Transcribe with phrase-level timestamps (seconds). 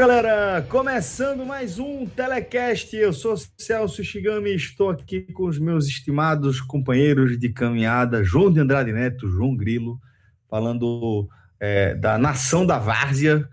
[0.00, 0.62] Galera!
[0.66, 2.96] Começando mais um Telecast.
[2.96, 8.50] Eu sou Celso Shigami e estou aqui com os meus estimados companheiros de caminhada, João
[8.50, 10.00] de Andrade Neto, João Grilo,
[10.48, 11.28] falando
[11.60, 13.46] é, da nação da várzea,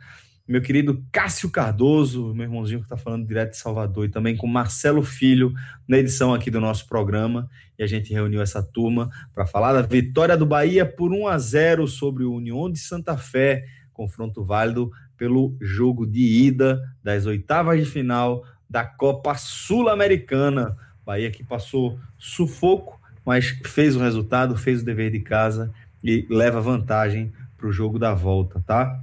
[0.48, 4.48] meu querido Cássio Cardoso, meu irmãozinho que está falando direto de Salvador, e também com
[4.48, 5.54] Marcelo Filho,
[5.86, 7.50] na edição aqui do nosso programa.
[7.78, 11.38] E a gente reuniu essa turma para falar da vitória do Bahia por 1 a
[11.38, 17.84] 0 sobre o União de Santa Fé, confronto válido pelo jogo de ida das oitavas
[17.84, 20.78] de final da Copa Sul-Americana.
[21.06, 25.72] Bahia que passou sufoco, mas fez o resultado, fez o dever de casa
[26.04, 29.00] e leva vantagem para o jogo da volta, tá?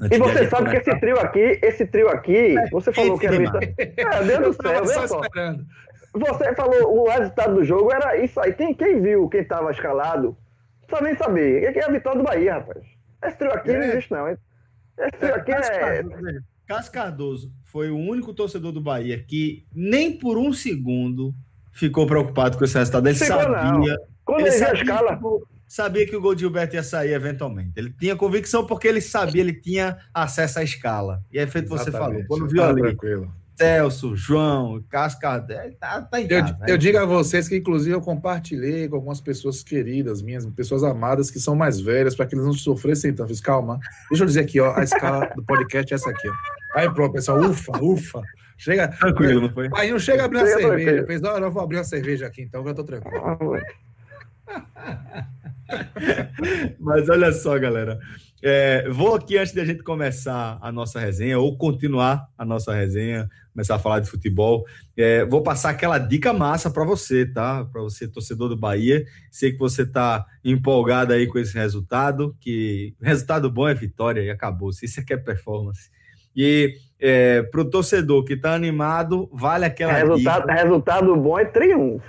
[0.00, 0.70] Antes e você sabe começar...
[0.70, 3.36] que esse trio aqui, esse trio aqui, é, você falou que era.
[3.76, 5.66] É, Deus do céu, só esperando.
[6.14, 8.52] Você falou, o resultado do jogo era isso aí.
[8.52, 10.36] Quem, quem viu, quem estava escalado,
[10.80, 11.64] não precisa nem saber.
[11.64, 12.84] É, é a vitória do Bahia, rapaz.
[13.24, 13.78] Esse trio aqui é.
[13.78, 14.28] não existe, não.
[14.28, 14.42] Esse
[15.34, 16.02] aqui é.
[16.66, 21.34] Cássio Cardoso foi o único torcedor do Bahia que nem por um segundo
[21.72, 23.08] ficou preocupado com esse resultado.
[23.08, 23.72] Ele Ficou sabia.
[23.72, 23.98] Não.
[24.24, 25.20] Quando ele, ele sabia, escala.
[25.66, 27.72] sabia que o gol de Gilberto ia sair eventualmente.
[27.76, 31.22] Ele tinha convicção porque ele sabia, ele tinha acesso à escala.
[31.32, 32.22] E é feito você falou.
[32.26, 33.32] Quando viu tá ali, tranquilo.
[33.58, 36.56] Celso, João, Cascadé, tá, tá em casa.
[36.60, 40.84] Eu, eu, digo a vocês que, inclusive, eu compartilhei com algumas pessoas queridas minhas, pessoas
[40.84, 43.30] amadas que são mais velhas, para que eles não sofressem tanto.
[43.30, 46.28] Fiz, calma, deixa eu dizer aqui, ó, a escala do podcast é essa aqui.
[46.28, 46.32] Ó.
[46.78, 48.22] Aí, pronto, pessoal, ufa, ufa.
[48.56, 48.88] Chega.
[48.88, 49.68] Tranquilo, não foi?
[49.74, 51.06] Aí não chega a abrir a cerveja.
[51.06, 53.22] Fez, não, eu vou abrir a cerveja aqui, então, que eu tô tranquilo.
[56.78, 57.98] Mas olha só, galera.
[58.42, 62.72] É, vou aqui, antes de a gente começar a nossa resenha, ou continuar a nossa
[62.72, 64.64] resenha, começar a falar de futebol,
[64.96, 67.64] é, vou passar aquela dica massa para você, tá?
[67.64, 69.04] Para você, torcedor do Bahia.
[69.32, 74.30] Sei que você está empolgado aí com esse resultado, que resultado bom é vitória e
[74.30, 74.72] acabou.
[74.72, 75.90] Se isso aqui é performance.
[76.36, 80.52] E é, para o torcedor que está animado, vale aquela resultado, dica.
[80.54, 82.06] Resultado bom é triunfo.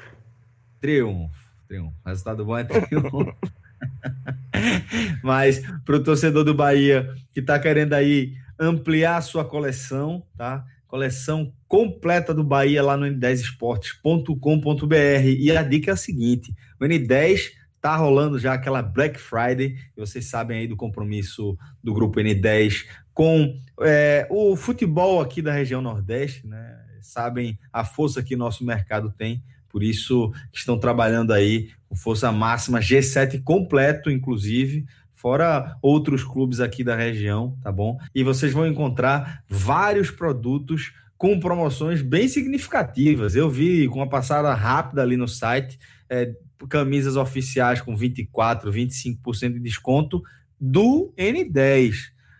[0.80, 1.96] Triunfo, triunfo.
[2.06, 3.36] Resultado bom é triunfo.
[5.24, 10.64] Mas para o torcedor do Bahia que está querendo aí ampliar a sua coleção, tá?
[10.90, 14.96] Coleção completa do Bahia lá no n10esportes.com.br.
[15.38, 16.52] E a dica é a seguinte:
[16.82, 21.94] o N10 tá rolando já aquela Black Friday, e vocês sabem aí do compromisso do
[21.94, 26.78] grupo N10 com é, o futebol aqui da região Nordeste, né?
[27.02, 32.80] Sabem a força que nosso mercado tem por isso estão trabalhando aí com força máxima,
[32.80, 34.86] G7 completo, inclusive,
[35.20, 38.00] fora outros clubes aqui da região, tá bom?
[38.16, 43.36] E vocês vão encontrar vários produtos com promoções bem significativas.
[43.36, 45.78] Eu vi com uma passada rápida ali no site,
[46.10, 46.34] é,
[46.70, 50.24] camisas oficiais com 24, 25% de desconto
[50.60, 51.96] do N10.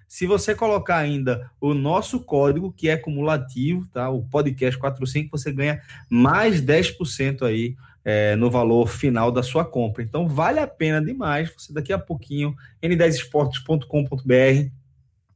[0.08, 4.10] Se você colocar ainda o nosso código, que é cumulativo, tá?
[4.10, 10.04] O podcast 45, você ganha mais 10% aí é, no valor final da sua compra.
[10.04, 11.52] Então vale a pena demais.
[11.58, 14.72] Você daqui a pouquinho, n10esportes.com.br,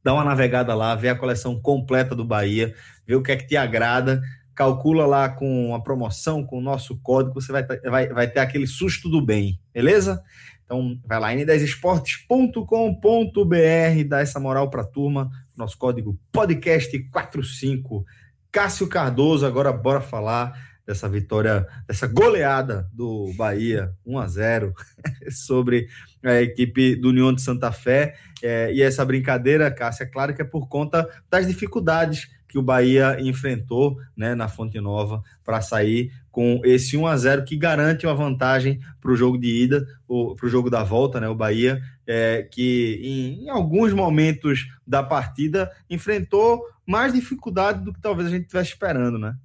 [0.02, 2.74] dá uma navegada lá, vê a coleção completa do Bahia,
[3.06, 4.20] vê o que é que te agrada,
[4.54, 8.66] calcula lá com a promoção, com o nosso código, você vai, vai, vai ter aquele
[8.66, 10.22] susto do bem, beleza?
[10.64, 18.04] Então, vai lá, n10esportes.com.br, dá essa moral para a turma, nosso código podcast45.
[18.50, 24.74] Cássio Cardoso, agora bora falar dessa vitória, dessa goleada do Bahia, 1 a 0
[25.30, 25.88] sobre
[26.22, 28.14] a equipe do União de Santa Fé.
[28.42, 32.62] É, e essa brincadeira, Cássio, é claro que é por conta das dificuldades que o
[32.62, 38.06] Bahia enfrentou né, na Fonte Nova para sair com esse 1 a 0 que garante
[38.06, 41.28] uma vantagem para o jogo de ida, para o jogo da volta, né?
[41.28, 48.00] O Bahia, é, que em, em, alguns momentos da partida enfrentou mais dificuldade do que
[48.00, 49.36] talvez a gente estivesse esperando, né?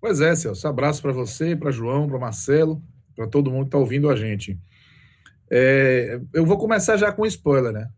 [0.00, 0.66] Pois é, Celso.
[0.68, 2.82] Abraço para você, para João, para Marcelo,
[3.14, 4.58] para todo mundo que está ouvindo a gente.
[5.50, 7.88] É, eu vou começar já com spoiler, né?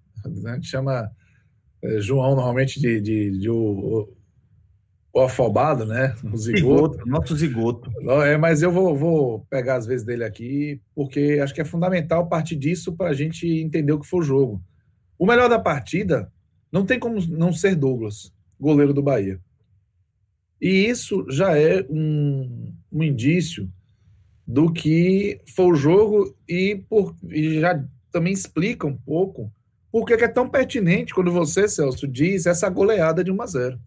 [0.46, 1.10] A gente chama
[1.82, 4.08] é, João normalmente de, de, de o,
[5.12, 6.14] o, afobado, né?
[6.32, 6.94] O zigoto.
[6.94, 7.06] zigoto.
[7.06, 7.90] Nosso zigoto.
[8.24, 12.28] É, mas eu vou, vou pegar as vezes dele aqui, porque acho que é fundamental
[12.28, 14.62] partir disso para a gente entender o que foi o jogo.
[15.18, 16.32] O melhor da partida
[16.72, 19.40] não tem como não ser Douglas, goleiro do Bahia.
[20.60, 23.72] E isso já é um, um indício
[24.46, 29.52] do que foi o jogo e, por, e já também explica um pouco
[29.90, 33.80] por que é tão pertinente quando você, Celso, diz essa goleada de 1 a 0.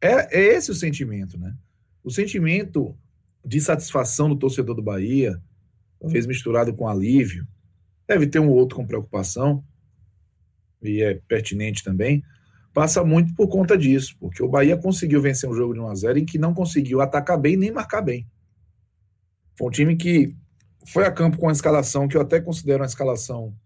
[0.00, 1.54] É, é esse o sentimento, né?
[2.02, 2.96] O sentimento
[3.44, 5.40] de satisfação do torcedor do Bahia,
[6.00, 7.46] talvez misturado com alívio,
[8.06, 9.64] deve ter um outro com preocupação,
[10.82, 12.22] e é pertinente também,
[12.76, 15.94] passa muito por conta disso, porque o Bahia conseguiu vencer um jogo de 1 a
[15.94, 18.26] 0 em que não conseguiu atacar bem nem marcar bem.
[19.56, 20.36] Foi um time que
[20.86, 23.56] foi a campo com a escalação que eu até considero uma escalação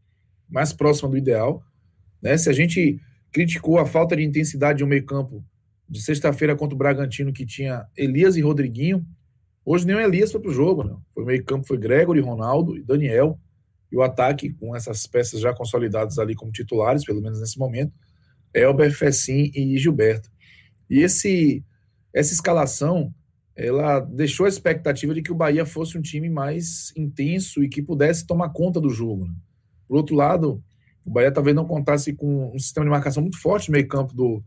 [0.48, 1.60] mais próxima do ideal.
[2.22, 2.38] Né?
[2.38, 3.00] Se a gente
[3.32, 5.44] criticou a falta de intensidade de um meio-campo
[5.88, 9.04] de sexta-feira contra o Bragantino, que tinha Elias e Rodriguinho,
[9.64, 10.84] hoje nem o Elias foi para o jogo.
[10.84, 10.96] Né?
[11.12, 13.36] Foi meio-campo, foi Gregory, Ronaldo e Daniel.
[13.90, 17.92] E o ataque, com essas peças já consolidadas ali como titulares, pelo menos nesse momento,
[18.54, 20.30] Elber, Fessim e Gilberto.
[20.88, 21.64] E esse,
[22.12, 23.14] essa escalação
[23.56, 27.82] ela deixou a expectativa de que o Bahia fosse um time mais intenso e que
[27.82, 29.26] pudesse tomar conta do jogo.
[29.26, 29.34] Né?
[29.86, 30.62] Por outro lado,
[31.04, 34.14] o Bahia talvez não contasse com um sistema de marcação muito forte no meio campo
[34.14, 34.42] do,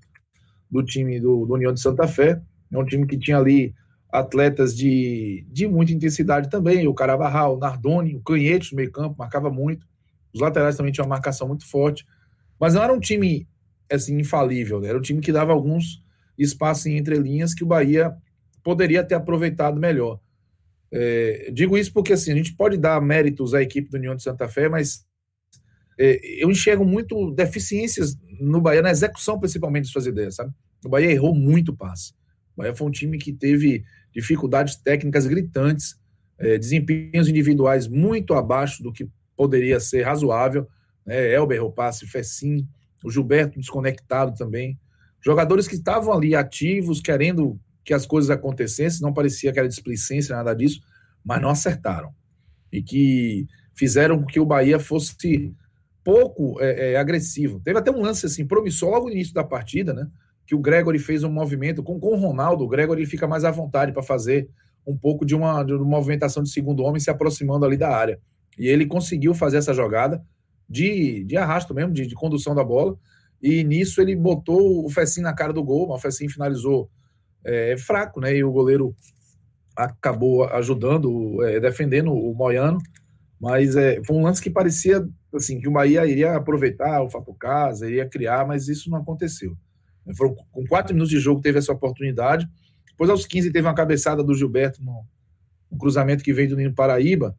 [0.70, 2.42] do time do, do União de Santa Fé.
[2.72, 3.74] É um time que tinha ali
[4.12, 9.16] atletas de, de muita intensidade também, o Carabarral, o Nardoni, o Canhete no meio campo,
[9.18, 9.88] marcava muito.
[10.34, 12.06] Os laterais também tinham uma marcação muito forte.
[12.60, 13.48] Mas não era um time
[13.96, 14.90] assim, infalível, né?
[14.90, 16.04] era um time que dava alguns
[16.38, 18.14] espaços em entrelinhas que o Bahia
[18.64, 20.20] poderia ter aproveitado melhor.
[20.92, 24.24] É, digo isso porque assim, a gente pode dar méritos à equipe do União de
[24.24, 25.06] Santa Fé, mas
[25.98, 30.52] é, eu enxergo muito deficiências no Bahia, na execução principalmente de suas ideias, sabe?
[30.86, 32.14] O Bahia errou muito passe.
[32.56, 35.96] O Bahia foi um time que teve dificuldades técnicas gritantes,
[36.38, 40.68] é, desempenhos individuais muito abaixo do que poderia ser razoável.
[41.06, 41.34] Né?
[41.34, 42.68] Elber, o passe, Fecim,
[43.04, 44.80] o Gilberto desconectado também.
[45.22, 50.36] Jogadores que estavam ali ativos, querendo que as coisas acontecessem, não parecia que era displicência,
[50.36, 50.82] nada disso,
[51.24, 52.14] mas não acertaram.
[52.72, 53.46] E que
[53.76, 55.54] fizeram com que o Bahia fosse
[56.04, 57.60] pouco é, é, agressivo.
[57.60, 60.08] Teve até um lance assim, promissor logo no início da partida, né?
[60.46, 62.64] Que o Gregory fez um movimento com, com o Ronaldo.
[62.64, 64.50] O Gregory fica mais à vontade para fazer
[64.86, 68.20] um pouco de uma, de uma movimentação de segundo homem se aproximando ali da área.
[68.58, 70.22] E ele conseguiu fazer essa jogada
[70.74, 72.98] de, de arrasto mesmo, de, de condução da bola.
[73.42, 75.92] E nisso ele botou o Fessim na cara do gol.
[75.92, 76.90] O Fessim finalizou
[77.46, 78.36] é, fraco, né?
[78.36, 78.96] E o goleiro
[79.76, 82.80] acabou ajudando, é, defendendo o Moiano,
[83.40, 87.34] mas é, foi um lance que parecia assim que o Bahia iria aproveitar o fato
[87.34, 89.58] casa, iria criar, mas isso não aconteceu.
[90.16, 92.48] Foram, com quatro minutos de jogo teve essa oportunidade,
[92.88, 95.06] depois aos 15 teve uma cabeçada do Gilberto no,
[95.72, 97.36] no cruzamento que veio do Nino Paraíba,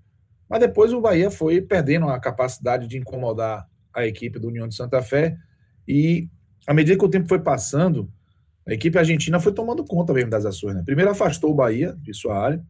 [0.55, 4.77] mas depois o Bahia foi perdendo a capacidade de incomodar a equipe do União de
[4.77, 5.37] Santa Fé
[5.87, 6.31] e
[6.65, 8.09] à medida que o tempo foi passando,
[8.65, 10.77] a equipe argentina foi tomando conta mesmo das ações.
[10.77, 10.83] Né?
[10.87, 12.65] Primeiro afastou o Bahia de sua área,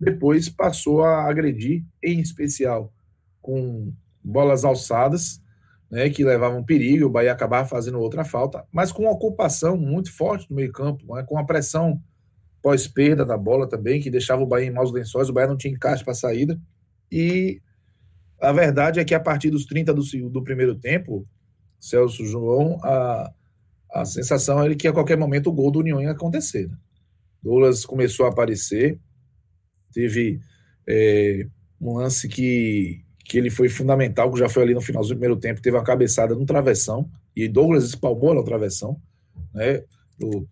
[0.00, 2.92] depois passou a agredir, em especial
[3.42, 3.92] com
[4.22, 5.42] bolas alçadas,
[5.90, 10.16] né, que levavam perigo, o Bahia acabava fazendo outra falta, mas com uma ocupação muito
[10.16, 12.00] forte no meio-campo, né, com a pressão
[12.62, 15.74] pós-perda da bola também, que deixava o Bahia em maus lençóis, o Bahia não tinha
[15.74, 16.56] encaixe para saída.
[17.10, 17.60] E
[18.40, 21.26] a verdade é que a partir dos 30 do, do primeiro tempo,
[21.80, 23.32] Celso João, a,
[23.92, 26.68] a sensação era que a qualquer momento o gol do União ia acontecer.
[26.68, 26.76] Né?
[27.42, 28.98] Douglas começou a aparecer,
[29.92, 30.40] teve
[30.86, 31.46] é,
[31.80, 35.36] um lance que, que ele foi fundamental, que já foi ali no final do primeiro
[35.36, 39.00] tempo, teve uma cabeçada no travessão, e Douglas espalmou no travessão,
[39.54, 39.82] né,
[40.18, 40.46] do,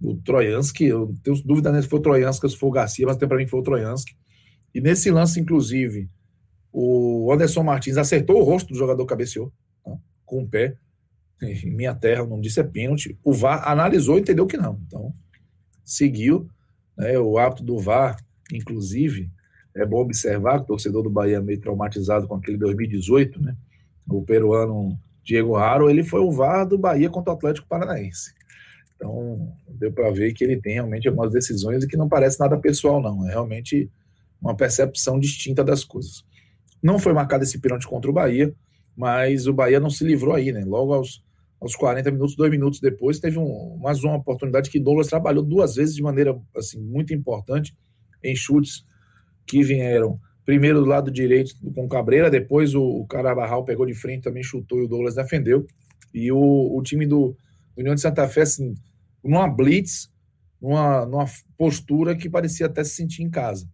[0.00, 3.16] do Trojanski, eu tenho dúvida se foi o Trojanski ou se foi o Garcia, mas
[3.16, 4.14] tem para mim foi o Trojanski.
[4.76, 6.10] E nesse lance, inclusive,
[6.70, 9.50] o Anderson Martins acertou o rosto do jogador cabeceou,
[9.82, 10.76] tá, com o pé,
[11.40, 13.18] em minha terra, o nome é pênalti.
[13.24, 14.78] O VAR analisou e entendeu que não.
[14.86, 15.14] Então,
[15.82, 16.46] seguiu.
[16.94, 19.30] Né, o hábito do VAR, inclusive,
[19.74, 23.56] é bom observar que o torcedor do Bahia meio traumatizado com aquele 2018, né?
[24.06, 28.34] O peruano Diego Raro, ele foi o VAR do Bahia contra o Atlético Paranaense.
[28.94, 32.58] Então, deu para ver que ele tem realmente algumas decisões e que não parece nada
[32.58, 33.26] pessoal, não.
[33.26, 33.90] É realmente
[34.40, 36.24] uma percepção distinta das coisas.
[36.82, 38.54] Não foi marcado esse pênalti contra o Bahia,
[38.96, 40.64] mas o Bahia não se livrou aí, né?
[40.64, 41.24] Logo aos
[41.58, 45.74] aos 40 minutos, dois minutos depois, teve um, mais uma oportunidade que Douglas trabalhou duas
[45.76, 47.74] vezes de maneira assim muito importante
[48.22, 48.84] em chutes
[49.46, 54.22] que vieram Primeiro do lado direito com Cabreira, depois o, o Carabarral pegou de frente,
[54.22, 55.66] também chutou e o Douglas defendeu.
[56.14, 57.36] E o, o time do,
[57.74, 58.76] do União de Santa Fé, assim,
[59.24, 60.08] numa blitz,
[60.62, 61.26] numa, numa
[61.58, 63.68] postura que parecia até se sentir em casa.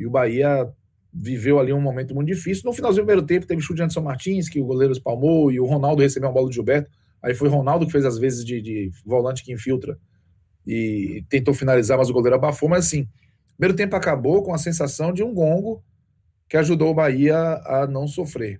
[0.00, 0.66] E o Bahia
[1.12, 2.62] viveu ali um momento muito difícil.
[2.64, 5.60] No finalzinho do primeiro tempo, teve chute de Anderson Martins, que o goleiro espalmou, e
[5.60, 6.90] o Ronaldo recebeu uma bola do Gilberto.
[7.22, 9.98] Aí foi Ronaldo que fez as vezes de, de volante que infiltra
[10.66, 12.66] e tentou finalizar, mas o goleiro abafou.
[12.66, 13.06] Mas assim,
[13.58, 15.82] primeiro tempo acabou com a sensação de um gongo
[16.48, 18.58] que ajudou o Bahia a não sofrer.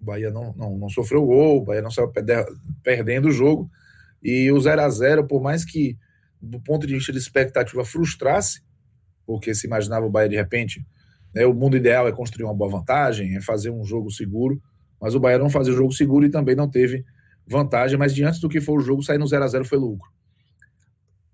[0.00, 2.10] O Bahia não, não, não sofreu gol, o Bahia não saiu
[2.82, 3.70] perdendo o jogo.
[4.22, 5.98] E o 0 a 0 por mais que,
[6.40, 8.60] do ponto de vista de expectativa, frustrasse,
[9.26, 10.86] porque se imaginava o Bahia de repente,
[11.34, 14.62] né, o mundo ideal é construir uma boa vantagem, é fazer um jogo seguro,
[15.00, 17.04] mas o Bahia não fazia o jogo seguro e também não teve
[17.46, 20.10] vantagem, mas diante do que foi o jogo, sair no 0 a 0 foi lucro.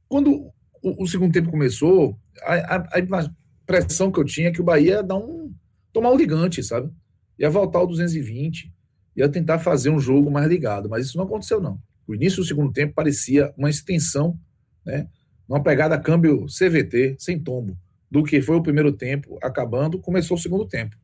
[0.08, 0.50] Quando
[0.82, 3.30] o, o segundo tempo começou, a, a, a,
[3.62, 5.54] impressão que eu tinha é que o Bahia ia dar um,
[5.92, 6.90] tomar um ligante, sabe?
[7.38, 8.72] Ia voltar ao 220,
[9.16, 11.80] ia tentar fazer um jogo mais ligado, mas isso não aconteceu, não.
[12.06, 14.38] O início do segundo tempo parecia uma extensão,
[14.84, 15.08] né?
[15.52, 17.76] Uma pegada câmbio CVT, sem tombo,
[18.10, 20.96] do que foi o primeiro tempo, acabando, começou o segundo tempo.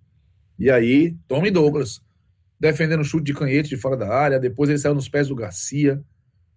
[0.59, 2.01] E aí, Tommy Douglas,
[2.59, 6.03] defendendo chute de canhete de fora da área, depois ele saiu nos pés do Garcia.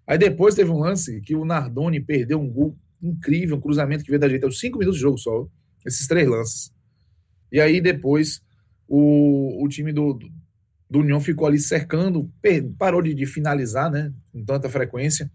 [0.07, 4.09] Aí depois teve um lance que o Nardoni perdeu um gol incrível, um cruzamento que
[4.09, 5.45] veio da direita, aos cinco minutos de jogo só,
[5.85, 6.71] esses três lances.
[7.51, 8.41] E aí depois
[8.87, 10.17] o, o time do,
[10.89, 12.31] do União ficou ali cercando,
[12.77, 15.29] parou de, de, finalizar, né, com tanta frequência,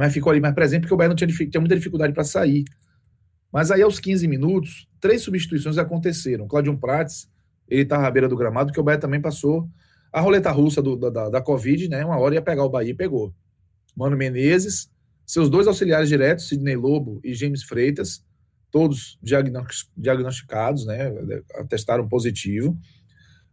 [0.00, 2.64] mas ficou ali mais presente porque o Bahia não tinha, tinha muita dificuldade para sair.
[3.52, 6.48] Mas aí aos 15 minutos, três substituições aconteceram.
[6.48, 7.28] Claudio Prates,
[7.68, 9.68] ele estava à beira do gramado, porque o Bahia também passou
[10.10, 12.02] a roleta russa do, da, da Covid, né?
[12.02, 13.34] Uma hora ia pegar o Bahia e pegou.
[13.94, 14.90] Mano Menezes,
[15.26, 18.24] seus dois auxiliares diretos, Sidney Lobo e James Freitas,
[18.70, 19.18] todos
[19.94, 21.12] diagnosticados, né?
[21.56, 22.74] Atestaram positivo.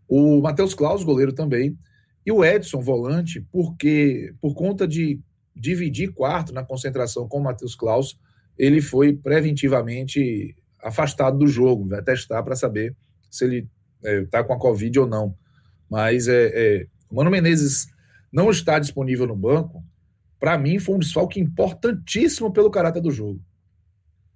[0.07, 1.77] O Matheus Claus, goleiro também.
[2.25, 5.19] E o Edson, volante, porque por conta de
[5.59, 8.17] dividir quarto na concentração com o Matheus Claus,
[8.57, 12.95] ele foi preventivamente afastado do jogo, vai testar para saber
[13.29, 13.69] se ele
[14.03, 15.35] está é, com a Covid ou não.
[15.89, 17.87] Mas é, é, Mano Menezes
[18.31, 19.83] não está disponível no banco,
[20.39, 23.41] para mim foi um desfalque importantíssimo pelo caráter do jogo.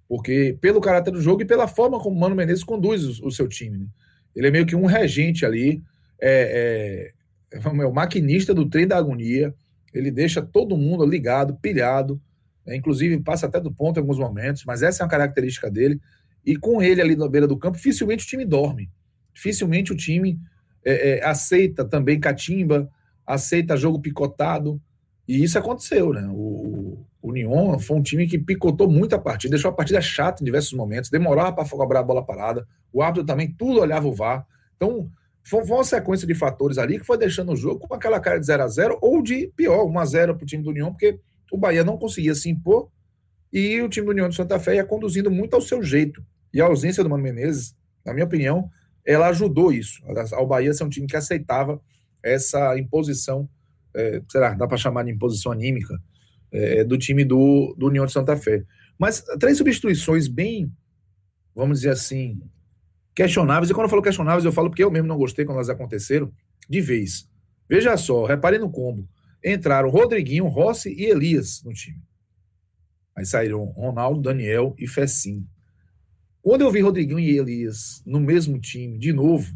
[0.08, 3.48] Porque pelo caráter do jogo e pela forma como Mano Menezes conduz o, o seu
[3.48, 3.78] time.
[3.78, 3.86] Né?
[4.34, 5.82] Ele é meio que um regente ali,
[6.20, 7.12] é,
[7.52, 9.54] é, é, o maquinista do trem da agonia.
[9.92, 12.20] Ele deixa todo mundo ligado, pilhado,
[12.66, 12.76] né?
[12.76, 16.00] inclusive passa até do ponto em alguns momentos, mas essa é uma característica dele.
[16.44, 18.90] E com ele ali na beira do campo, dificilmente o time dorme.
[19.32, 20.38] Dificilmente o time
[20.84, 22.90] é, é, aceita também catimba,
[23.26, 24.80] aceita jogo picotado.
[25.26, 26.26] E isso aconteceu, né?
[26.30, 30.42] O, o Union foi um time que picotou muito a partida, deixou a partida chata
[30.42, 32.66] em diversos momentos, demorava para cobrar a bola parada.
[32.92, 34.44] O árbitro também tudo olhava o VAR.
[34.76, 35.08] Então,
[35.42, 38.46] foi uma sequência de fatores ali que foi deixando o jogo com aquela cara de
[38.46, 41.18] 0 a 0 ou de pior, 1 a 0 para o time do União, porque
[41.50, 42.88] o Bahia não conseguia se impor
[43.52, 46.24] e o time do União de Santa Fé ia conduzindo muito ao seu jeito.
[46.54, 48.70] E a ausência do Mano Menezes, na minha opinião,
[49.04, 50.00] ela ajudou isso,
[50.32, 51.80] ao Bahia ser um time que aceitava
[52.22, 53.48] essa imposição,
[53.94, 56.00] é, será, dá para chamar de imposição anímica,
[56.52, 58.64] é, do time do, do União de Santa Fé.
[58.98, 60.72] Mas três substituições bem,
[61.54, 62.40] vamos dizer assim,
[63.14, 65.68] questionáveis, e quando eu falo questionáveis, eu falo porque eu mesmo não gostei quando elas
[65.68, 66.32] aconteceram,
[66.68, 67.28] de vez.
[67.68, 69.08] Veja só, reparem no combo.
[69.44, 72.00] Entraram Rodriguinho, Rossi e Elias no time.
[73.16, 75.46] Aí saíram Ronaldo, Daniel e Fecim.
[76.40, 79.54] Quando eu vi Rodriguinho e Elias no mesmo time, de novo,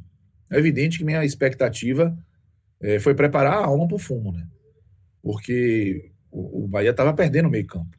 [0.50, 2.16] é evidente que minha expectativa
[2.80, 4.46] é, foi preparar a alma para o fumo, né?
[5.22, 7.96] Porque o, o Bahia estava perdendo o meio campo.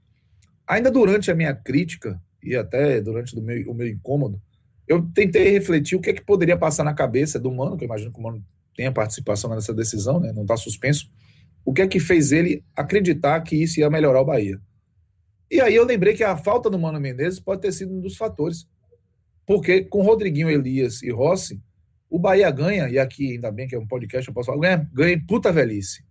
[0.66, 4.42] Ainda durante a minha crítica, e até durante meu, o meu incômodo,
[4.88, 7.88] eu tentei refletir o que, é que poderia passar na cabeça do Mano, que eu
[7.88, 8.44] imagino que o Mano
[8.76, 10.32] tenha participação nessa decisão, né?
[10.32, 11.10] não está suspenso.
[11.66, 14.60] O que é que fez ele acreditar que isso ia melhorar o Bahia?
[15.52, 18.16] E aí eu lembrei que a falta do Mano Menezes pode ter sido um dos
[18.16, 18.68] fatores.
[19.46, 21.62] Porque com Rodriguinho, Elias e Rossi,
[22.10, 24.90] o Bahia ganha, e aqui ainda bem que é um podcast, eu posso falar, ganha,
[24.94, 26.06] ganha puta velhice.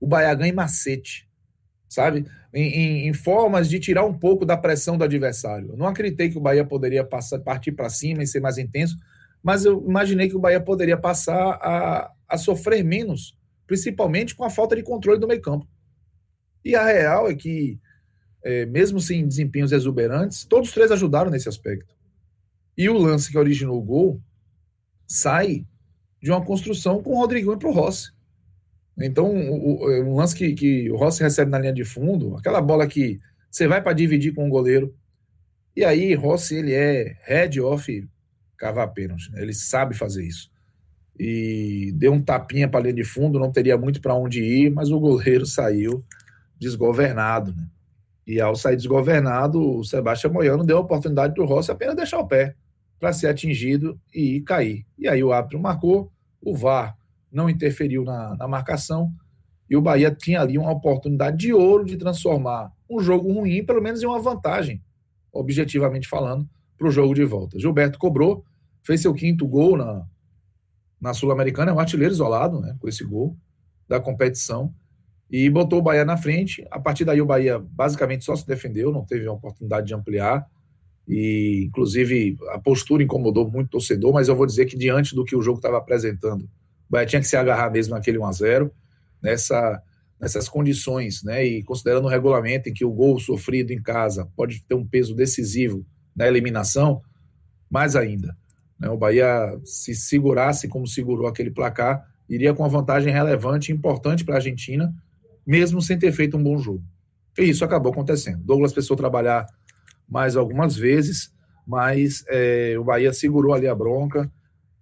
[0.00, 1.28] O Bahia ganha em macete,
[1.88, 2.26] sabe?
[2.54, 5.74] Em, em, formas de tirar um pouco da pressão do adversário.
[5.74, 8.94] Não acreditei que o Bahia poderia passar, partir para cima e ser mais intenso,
[9.42, 13.34] mas eu imaginei que o Bahia poderia passar a, a sofrer menos,
[13.66, 15.66] principalmente com a falta de controle do meio campo.
[16.64, 17.80] E a real é que,
[18.44, 21.94] é, mesmo sem desempenhos exuberantes, todos os três ajudaram nesse aspecto.
[22.76, 24.20] E o lance que originou o gol
[25.06, 25.66] sai
[26.22, 28.12] de uma construção com o Rodriguinho para o Rossi.
[29.06, 32.36] Então, o, o, é um lance que, que o Rossi recebe na linha de fundo,
[32.36, 33.18] aquela bola que
[33.50, 34.94] você vai para dividir com o goleiro.
[35.76, 38.08] E aí, Rossi, ele é head off
[38.56, 39.30] cavar pênalti.
[39.32, 39.42] Né?
[39.42, 40.50] Ele sabe fazer isso.
[41.18, 44.70] E deu um tapinha para a linha de fundo, não teria muito para onde ir,
[44.70, 46.02] mas o goleiro saiu
[46.58, 47.54] desgovernado.
[47.54, 47.66] Né?
[48.26, 52.26] E ao sair desgovernado, o Sebastião Moiano deu a oportunidade do Rossi apenas deixar o
[52.26, 52.54] pé
[52.98, 54.86] para ser atingido e cair.
[54.96, 56.96] E aí o árbitro marcou, o VAR
[57.32, 59.12] não interferiu na, na marcação,
[59.68, 63.80] e o Bahia tinha ali uma oportunidade de ouro de transformar um jogo ruim, pelo
[63.80, 64.82] menos em uma vantagem,
[65.32, 67.58] objetivamente falando, para o jogo de volta.
[67.58, 68.44] Gilberto cobrou,
[68.82, 70.06] fez seu quinto gol na,
[71.00, 73.36] na Sul-Americana, é um artilheiro isolado né, com esse gol
[73.88, 74.74] da competição,
[75.32, 76.62] e botou o Bahia na frente.
[76.70, 80.46] A partir daí, o Bahia basicamente só se defendeu, não teve a oportunidade de ampliar.
[81.08, 85.24] E, inclusive, a postura incomodou muito o torcedor, mas eu vou dizer que, diante do
[85.24, 86.46] que o jogo estava apresentando,
[86.92, 88.72] Bahia tinha que se agarrar mesmo naquele 1 a 0
[89.22, 89.82] nessa,
[90.20, 91.42] nessas condições, né?
[91.42, 95.14] E considerando o regulamento em que o gol sofrido em casa pode ter um peso
[95.14, 97.00] decisivo na eliminação,
[97.70, 98.36] mais ainda.
[98.78, 98.90] Né?
[98.90, 104.22] O Bahia, se segurasse como segurou aquele placar, iria com uma vantagem relevante e importante
[104.22, 104.94] para a Argentina,
[105.46, 106.84] mesmo sem ter feito um bom jogo.
[107.38, 108.44] E isso acabou acontecendo.
[108.44, 109.46] Douglas precisou trabalhar
[110.06, 111.32] mais algumas vezes,
[111.66, 114.30] mas é, o Bahia segurou ali a bronca,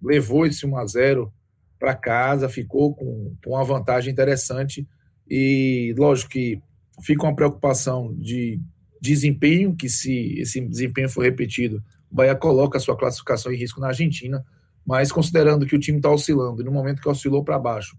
[0.03, 1.33] levou esse 1 a 0
[1.81, 4.87] para casa, ficou com, com uma vantagem interessante.
[5.29, 6.61] E lógico que
[7.03, 8.61] fica uma preocupação de
[9.01, 11.83] desempenho, que se esse desempenho for repetido,
[12.13, 14.45] o Bahia coloca a sua classificação em risco na Argentina,
[14.87, 17.97] mas considerando que o time está oscilando, no momento que oscilou para baixo,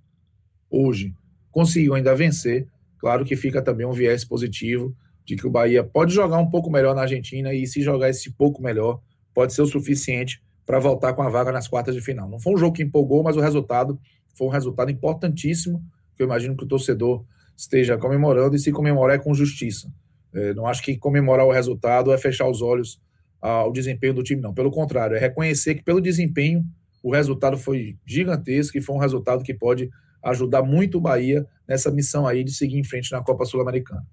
[0.69, 1.15] hoje,
[1.49, 2.67] conseguiu ainda vencer,
[2.99, 4.95] claro que fica também um viés positivo
[5.25, 8.31] de que o Bahia pode jogar um pouco melhor na Argentina e se jogar esse
[8.31, 9.01] pouco melhor,
[9.33, 12.29] pode ser o suficiente para voltar com a vaga nas quartas de final.
[12.29, 13.99] Não foi um jogo que empolgou, mas o resultado
[14.35, 15.83] foi um resultado importantíssimo,
[16.15, 17.23] que eu imagino que o torcedor
[17.55, 19.91] esteja comemorando, e se comemorar é com justiça.
[20.33, 23.01] É, não acho que comemorar o resultado é fechar os olhos
[23.41, 24.53] ao desempenho do time, não.
[24.53, 26.63] Pelo contrário, é reconhecer que pelo desempenho
[27.03, 29.89] o resultado foi gigantesco e foi um resultado que pode
[30.23, 34.05] ajudar muito o Bahia nessa missão aí de seguir em frente na Copa Sul-Americana.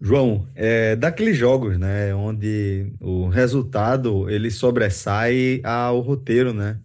[0.00, 6.78] João, é daqueles jogos, né, onde o resultado ele sobressai ao roteiro, né?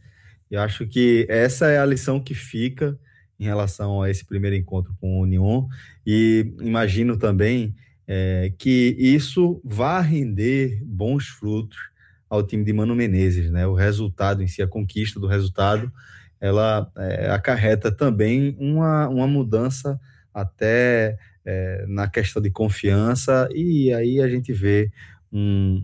[0.49, 2.97] Eu acho que essa é a lição que fica
[3.39, 5.67] em relação a esse primeiro encontro com o Union
[6.05, 7.75] e imagino também
[8.07, 11.77] é, que isso vá render bons frutos
[12.29, 13.67] ao time de Mano Menezes, né?
[13.67, 15.91] O resultado em si, a conquista do resultado,
[16.39, 19.99] ela é, acarreta também uma, uma mudança
[20.33, 24.91] até é, na questão de confiança, e aí a gente vê
[25.31, 25.81] um,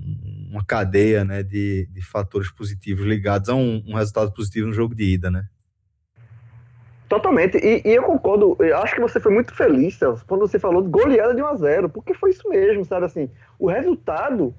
[0.51, 4.93] uma cadeia né, de, de fatores positivos ligados a um, um, resultado positivo no jogo
[4.93, 5.45] de ida, né?
[7.07, 10.59] Totalmente, e, e, eu concordo, eu acho que você foi muito feliz, Celso, quando você
[10.59, 14.53] falou de goleada de 1 a 0 porque foi isso mesmo, sabe assim, o resultado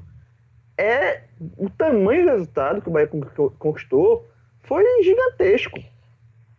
[0.79, 1.23] é,
[1.57, 3.11] o tamanho do resultado que o Bahia
[3.59, 4.27] conquistou
[4.63, 5.81] foi gigantesco,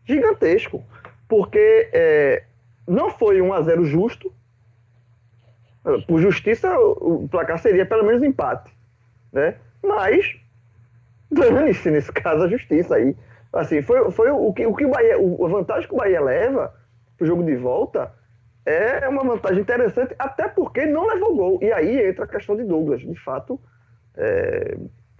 [0.05, 0.83] gigantesco,
[1.27, 2.43] porque é,
[2.89, 4.33] não foi 1 a 0 justo.
[6.07, 8.71] Por justiça, o placar seria pelo menos empate,
[9.31, 9.55] né?
[9.81, 10.37] Mas
[11.31, 13.15] dane-se nesse caso a justiça aí.
[13.53, 16.73] Assim, foi, foi o que o que o Bahia, a vantagem que o Bahia leva
[17.17, 18.13] pro jogo de volta
[18.65, 21.59] é uma vantagem interessante, até porque não levou gol.
[21.61, 23.01] E aí entra a questão de Douglas.
[23.01, 23.59] De fato,
[24.15, 24.77] é,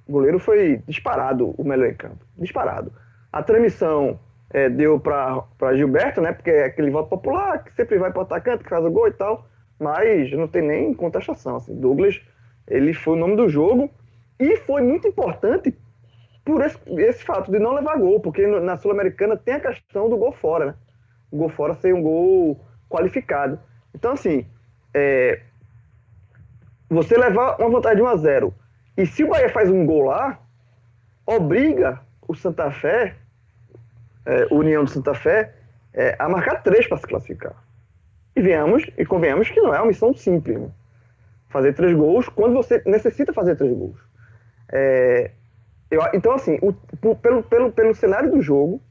[0.08, 2.24] o goleiro foi disparado o melhor em campo.
[2.38, 2.92] Disparado.
[3.32, 4.20] A transmissão
[4.52, 6.34] é, deu para Gilberto, né?
[6.34, 9.08] Porque é aquele voto popular que sempre vai para o atacante, que faz o gol
[9.08, 9.48] e tal.
[9.80, 11.58] Mas não tem nem contestação.
[11.58, 11.80] Assim.
[11.80, 12.20] Douglas,
[12.68, 13.90] ele foi o nome do jogo
[14.40, 15.78] e foi muito importante
[16.44, 20.18] por esse, esse fato de não levar gol, porque na Sul-Americana tem a questão do
[20.18, 20.76] gol fora, né?
[21.32, 22.60] O gol fora ser um gol
[22.90, 23.60] qualificado.
[23.94, 24.48] Então, assim,
[24.94, 25.42] é,
[26.90, 28.54] você levar uma vantagem de 1 a 0
[28.98, 30.40] e se o Bahia faz um gol lá,
[31.26, 33.16] obriga o Santa Fé
[34.26, 35.54] é, União de Santa Fé
[35.94, 37.56] é, a marcar três para se classificar.
[38.36, 40.60] E venhamos e convenhamos que não é uma missão simples.
[40.60, 40.70] Né?
[41.50, 43.98] Fazer três gols quando você necessita fazer três gols.
[44.72, 45.32] É,
[45.90, 46.74] eu, então, assim, o,
[47.16, 48.82] pelo, pelo, pelo cenário do jogo,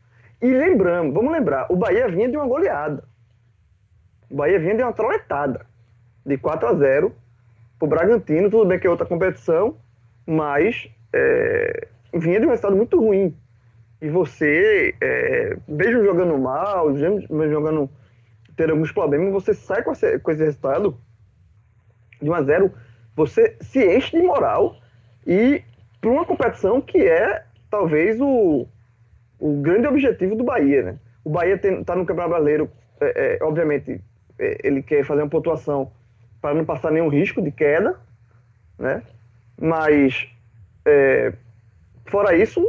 [0.43, 3.05] e lembramos, vamos lembrar, o Bahia vinha de uma goleada.
[4.29, 5.67] O Bahia vinha de uma troletada.
[6.27, 7.15] De 4 a 0
[7.81, 9.77] o Bragantino, tudo bem que é outra competição,
[10.27, 13.37] mas é, vinha de um resultado muito ruim
[14.01, 17.91] e você, é, mesmo jogando mal, mesmo jogando
[18.57, 20.97] ter alguns problemas, você sai com esse, com esse resultado
[22.21, 22.73] de 1 a 0
[23.15, 24.77] você se enche de moral
[25.27, 25.63] e
[26.01, 28.67] para uma competição que é talvez o,
[29.39, 30.99] o grande objetivo do Bahia, né?
[31.25, 34.01] O Bahia está no Campeonato Brasileiro, é, é, obviamente,
[34.39, 35.91] é, ele quer fazer uma pontuação
[36.41, 37.99] para não passar nenhum risco de queda,
[38.79, 39.03] né?
[39.61, 40.29] Mas
[40.85, 41.33] é,
[42.07, 42.65] fora isso,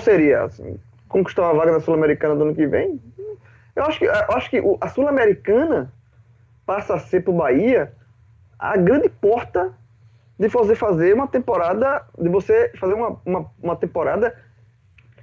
[0.00, 0.44] seria?
[0.44, 3.00] Assim, conquistar uma vaga na Sul-Americana do ano que vem?
[3.74, 5.92] Eu acho que, eu acho que a Sul-Americana
[6.66, 7.92] passa a ser para o Bahia
[8.58, 9.72] a grande porta
[10.38, 14.36] de você fazer uma temporada, de você fazer uma, uma, uma temporada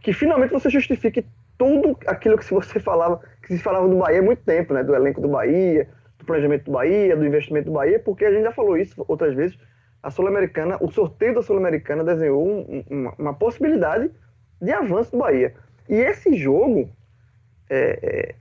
[0.02, 1.26] que finalmente você justifique
[1.58, 4.82] tudo aquilo que você falava, que se falava do Bahia há muito tempo, né?
[4.82, 8.43] Do elenco do Bahia, do planejamento do Bahia, do investimento do Bahia, porque a gente
[8.43, 9.58] já falou isso outras vezes.
[10.02, 14.10] A Sul-Americana, o sorteio da Sul-Americana desenhou um, uma, uma, possibilidade
[14.62, 15.54] de avanço do Bahia.
[15.88, 16.89] E esse jogo,
[17.69, 18.36] é, é,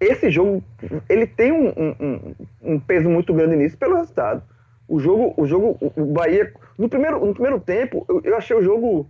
[0.00, 0.62] esse jogo,
[1.08, 4.42] ele tem um, um, um, peso muito grande nisso pelo resultado.
[4.88, 8.62] O jogo, o jogo, o Bahia, no primeiro, no primeiro tempo, eu, eu achei o
[8.62, 9.08] jogo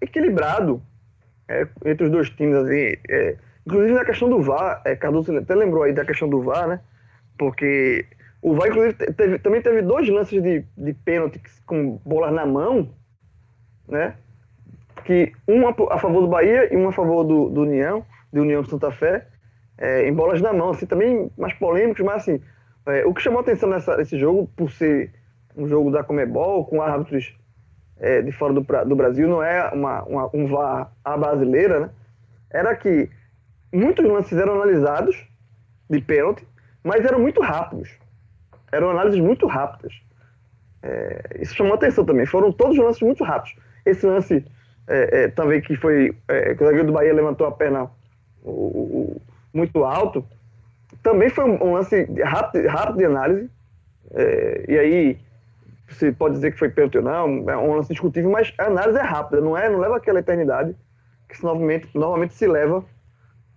[0.00, 0.82] equilibrado
[1.48, 5.54] é, entre os dois times, assim, é, inclusive na questão do VAR, é, Cardoso até
[5.54, 6.80] lembrou aí da questão do VAR, né?
[7.36, 8.06] Porque
[8.40, 12.94] o VAR, inclusive, teve, também teve dois lances de, de pênalti com bolas na mão,
[13.88, 14.14] né?
[15.04, 18.64] Que um a favor do Bahia e um a favor do, do União, de União
[18.64, 19.26] Santa Fé,
[19.78, 22.40] é, em bolas na mão, assim, também mais polêmicos, mas assim,
[22.86, 25.12] é, o que chamou atenção nessa, nesse jogo, por ser
[25.56, 27.34] um jogo da Comebol, com árbitros
[27.98, 31.90] é, de fora do, do, Brasil, não é uma, uma, um VAR a brasileira, né?
[32.50, 33.08] Era que
[33.72, 35.16] muitos lances eram analisados
[35.88, 36.46] de pênalti,
[36.82, 37.90] mas eram muito rápidos.
[38.72, 40.00] Eram análises muito rápidas.
[40.82, 42.26] É, isso chamou atenção também.
[42.26, 43.56] Foram todos os lances muito rápidos.
[43.84, 44.44] Esse lance
[44.90, 47.88] é, é também que foi é, que o zagueiro do Bahia levantou a perna
[48.42, 49.22] o, o,
[49.54, 50.24] muito alto,
[51.02, 53.50] também foi um, um lance rápido, rápido de análise.
[54.12, 55.18] É, e aí
[55.88, 58.98] você pode dizer que foi pênalti ou não, é um lance discutível, mas a análise
[58.98, 60.74] é rápida, não é, não leva aquela eternidade
[61.28, 62.84] que normalmente, normalmente se leva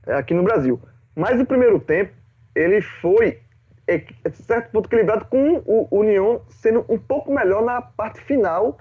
[0.06, 0.80] é, aqui no Brasil.
[1.16, 2.12] Mas o primeiro tempo,
[2.56, 3.40] ele foi,
[3.88, 8.78] é, é, certo ponto, equilibrado com o União sendo um pouco melhor na parte final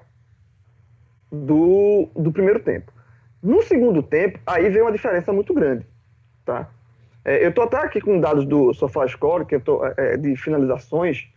[1.33, 2.93] do, do primeiro tempo.
[3.43, 5.87] No segundo tempo, aí vem uma diferença muito grande,
[6.45, 6.69] tá?
[7.25, 11.29] É, eu estou até aqui com dados do SofaScore, que eu tô, é, de finalizações,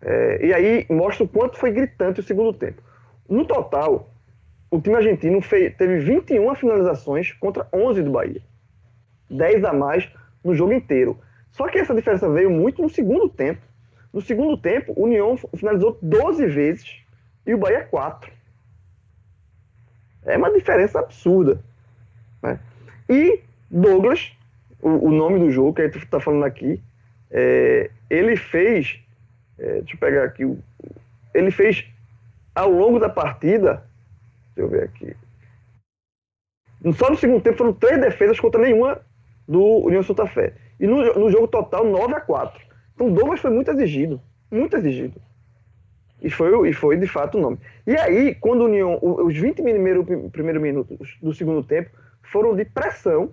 [0.00, 2.82] é, e aí mostra o quanto foi gritante o segundo tempo.
[3.28, 4.10] No total,
[4.70, 8.42] o time argentino fez, teve 21 finalizações contra 11 do Bahia.
[9.30, 10.08] 10 a mais
[10.42, 11.18] no jogo inteiro.
[11.50, 13.60] Só que essa diferença veio muito no segundo tempo.
[14.12, 17.02] No segundo tempo, o União finalizou 12 vezes
[17.46, 18.30] e o Bahia 4.
[20.24, 21.60] É uma diferença absurda.
[22.42, 22.58] Né?
[23.08, 24.32] E Douglas,
[24.80, 26.80] o, o, nome do jogo que a gente está falando aqui,
[27.30, 29.04] é, ele fez
[29.58, 30.42] é, deixa eu pegar aqui.
[31.32, 31.86] Ele fez
[32.54, 33.84] ao longo da partida.
[34.54, 35.16] Deixa eu ver aqui.
[36.96, 39.00] Só no segundo tempo foram três defesas contra nenhuma
[39.48, 40.54] do União Santa Fé.
[40.78, 42.60] E no, no jogo total, 9 a 4.
[42.94, 44.20] Então Douglas foi muito exigido.
[44.50, 45.20] Muito exigido.
[46.24, 47.58] E foi, e foi de fato o nome.
[47.86, 51.90] E aí, quando o União, os 20 primeiros primeiro minutos do segundo tempo
[52.22, 53.30] foram de pressão.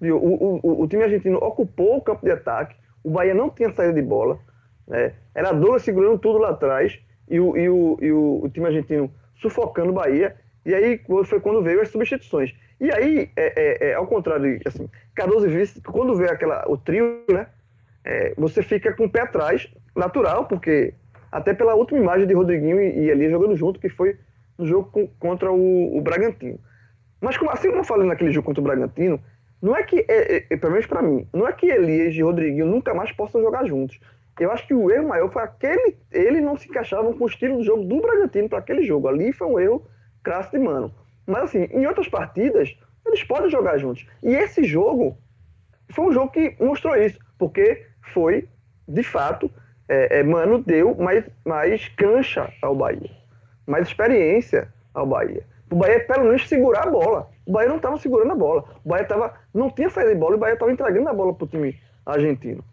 [0.00, 2.74] O, o, o, time argentino ocupou o campo de ataque.
[3.04, 4.38] O Bahia não tinha saída de bola.
[4.88, 5.12] Né?
[5.34, 6.98] Era Douglas segurando tudo lá atrás
[7.28, 10.34] e o, e o, e o, time argentino sufocando o Bahia.
[10.64, 12.54] E aí foi quando veio as substituições.
[12.80, 17.22] E aí, é, é, é ao contrário, assim, Cardoso e quando vê aquela, o trio,
[17.30, 17.46] né,
[18.02, 20.94] é, você fica com o pé atrás, natural, porque
[21.30, 24.16] até pela última imagem de Rodriguinho e, e Elias jogando junto, que foi
[24.58, 26.58] no jogo com, contra o, o, Bragantino.
[27.20, 29.20] Mas como, assim como eu falei naquele jogo contra o Bragantino,
[29.60, 32.66] não é que, é, é, pelo menos para mim, não é que Elias e Rodriguinho
[32.66, 34.00] nunca mais possam jogar juntos.
[34.38, 35.98] Eu acho que o erro maior foi aquele.
[36.10, 39.06] Ele não se encaixava com o estilo do jogo do Bragantino para aquele jogo.
[39.06, 39.86] Ali foi um erro
[40.22, 40.94] crasso de mano.
[41.26, 42.74] Mas assim, em outras partidas,
[43.06, 44.06] eles podem jogar juntos.
[44.22, 45.18] E esse jogo
[45.90, 48.48] foi um jogo que mostrou isso, porque foi,
[48.88, 49.50] de fato,
[49.90, 53.10] é, é, Mano deu mais, mais cancha ao Bahia,
[53.66, 55.44] mais experiência ao Bahia.
[55.68, 57.28] O Bahia, pelo menos, segurar a bola.
[57.44, 58.64] O Bahia não estava segurando a bola.
[58.84, 61.34] O Bahia tava, não tinha saída de bola e o Bahia estava entregando a bola
[61.34, 61.76] para o time
[62.06, 62.64] argentino.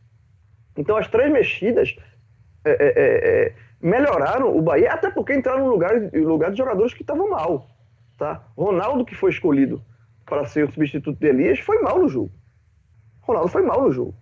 [0.77, 1.95] Então as três mexidas
[2.63, 6.57] é, é, é, é, melhoraram o Bahia, até porque entraram no lugar, no lugar de
[6.57, 7.67] jogadores que estavam mal.
[8.15, 8.43] Tá?
[8.55, 9.81] Ronaldo, que foi escolhido
[10.23, 12.31] para ser o substituto de Elias, foi mal no jogo.
[13.21, 14.13] Ronaldo foi mal no jogo.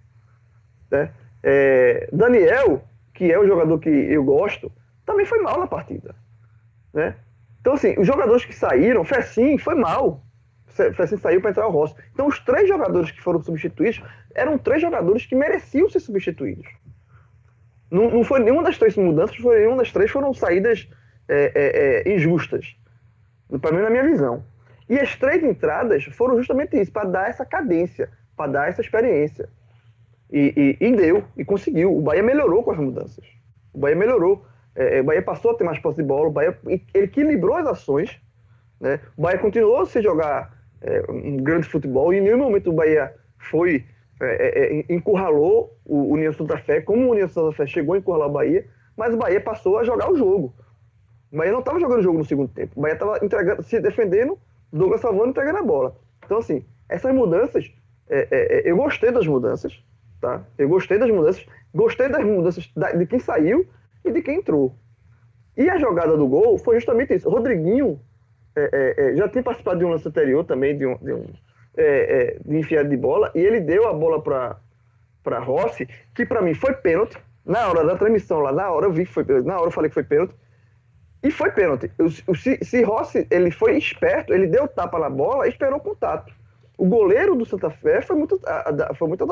[0.90, 1.12] Né?
[1.48, 4.72] É, Daniel, que é o jogador que eu gosto,
[5.06, 6.16] também foi mal na partida.
[6.92, 7.16] Né?
[7.62, 10.24] Então, assim, os jogadores que saíram, Fessim foi mal.
[10.66, 11.96] Fessim saiu para entrar o Rossi.
[12.12, 14.02] Então, os três jogadores que foram substituídos
[14.34, 16.68] eram três jogadores que mereciam ser substituídos.
[17.92, 20.90] Não, não foi nenhuma das três mudanças, foi nenhuma das três foram saídas
[21.28, 22.76] é, é, é, injustas.
[23.62, 24.44] Para mim, na minha visão.
[24.90, 29.48] E as três entradas foram justamente isso, para dar essa cadência, para dar essa experiência.
[30.32, 31.96] E, e, e, deu, e conseguiu.
[31.96, 33.24] O Bahia melhorou com as mudanças.
[33.74, 34.46] O Bahia melhorou.
[34.76, 36.58] É, é, o Bahia passou a ter mais posse de bola, o Bahia
[36.94, 38.20] equilibrou as ações
[38.80, 39.00] Né?
[39.16, 43.14] O Bahia continuou sem jogar é, um grande futebol e em nenhum momento o Bahia
[43.38, 43.86] foi
[44.22, 47.98] é, é, é encurralou o União Santa Fé, como o União Santa Fé chegou a
[47.98, 48.66] encurralar o Bahia,
[48.98, 50.54] mas o Bahia passou a jogar o jogo.
[51.32, 52.74] O Bahia não estava jogando o jogo no segundo tempo.
[52.76, 54.38] O Bahia estava se defendendo,
[54.72, 55.96] Douglas salvando entregando a bola.
[56.26, 57.72] Então, assim, essas mudanças,
[58.10, 59.84] é, eu gostei das mudanças,
[60.26, 60.42] tá?
[60.58, 63.68] Eu gostei das mudanças, gostei das mudanças de quem saiu
[64.04, 64.74] e de quem entrou.
[65.56, 67.30] E a jogada do gol foi justamente isso.
[67.30, 68.00] Rodriguinho
[68.56, 71.26] é, é, já tinha participado de um lance anterior também, de um, de um
[72.46, 76.74] de enfiada de bola, e ele deu a bola para Rossi, que para mim foi
[76.74, 77.18] pênalti.
[77.46, 79.72] Na hora da transmissão lá, na hora eu vi que foi pênalti, na hora eu
[79.72, 80.34] falei que foi pênalti.
[81.22, 81.92] E foi pênalti.
[82.36, 86.34] Se, se Rossi ele foi esperto, ele deu tapa na bola e esperou o contato.
[86.78, 88.40] O goleiro do Santa Fé foi muito,
[88.96, 89.24] foi muito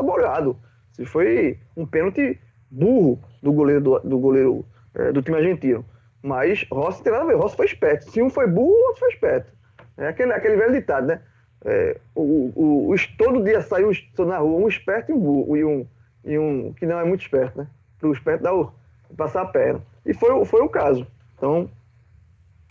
[0.98, 1.06] adabolhado.
[1.06, 5.86] Foi um pênalti burro do goleiro do, do goleiro é, do time argentino.
[6.22, 7.36] Mas Rossi tem nada a ver.
[7.36, 8.10] Rossi foi esperto.
[8.10, 9.52] Se um foi burro, o outro foi esperto.
[9.98, 11.22] É aquele, aquele velho ditado, né?
[11.66, 13.92] É, o, o, o, todo dia sai um,
[14.26, 15.88] na rua um esperto e um burro, e um,
[16.26, 17.68] e um que não é muito esperto, né?
[18.00, 18.74] Para o esperto dar o,
[19.16, 19.82] passar a perna.
[20.06, 21.08] E foi, foi o caso.
[21.38, 21.70] Então,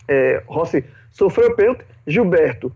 [0.07, 2.71] é, Rossi sofreu o pênalti, Gilberto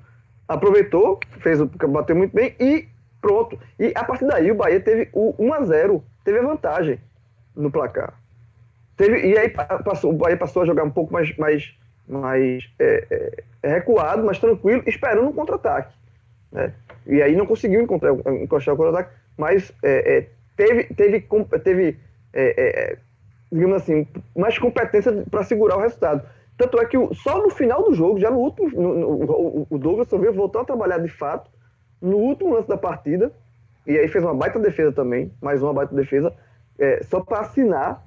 [0.47, 2.87] aproveitou, fez bateu muito bem e
[3.21, 3.57] pronto.
[3.79, 6.99] E a partir daí o Bahia teve o 1 a 0 teve a vantagem
[7.55, 8.13] no placar.
[8.95, 11.73] Teve, e aí passou, o Bahia passou a jogar um pouco mais, mais,
[12.07, 15.93] mais é, é, recuado, mais tranquilo, esperando um contra-ataque.
[16.51, 16.73] Né?
[17.05, 21.27] E aí não conseguiu encontrar, encostar o contra-ataque, mas é, é teve, teve,
[21.63, 21.99] teve
[22.33, 22.97] é, é,
[23.51, 26.27] digamos assim, mais competência para segurar o resultado.
[26.57, 30.07] Tanto é que só no final do jogo, já no último, no, no, o Douglas
[30.07, 31.49] Silveira voltou a trabalhar de fato
[32.01, 33.31] no último lance da partida,
[33.85, 36.33] e aí fez uma baita defesa também, mais uma baita defesa,
[36.77, 38.05] é, só para assinar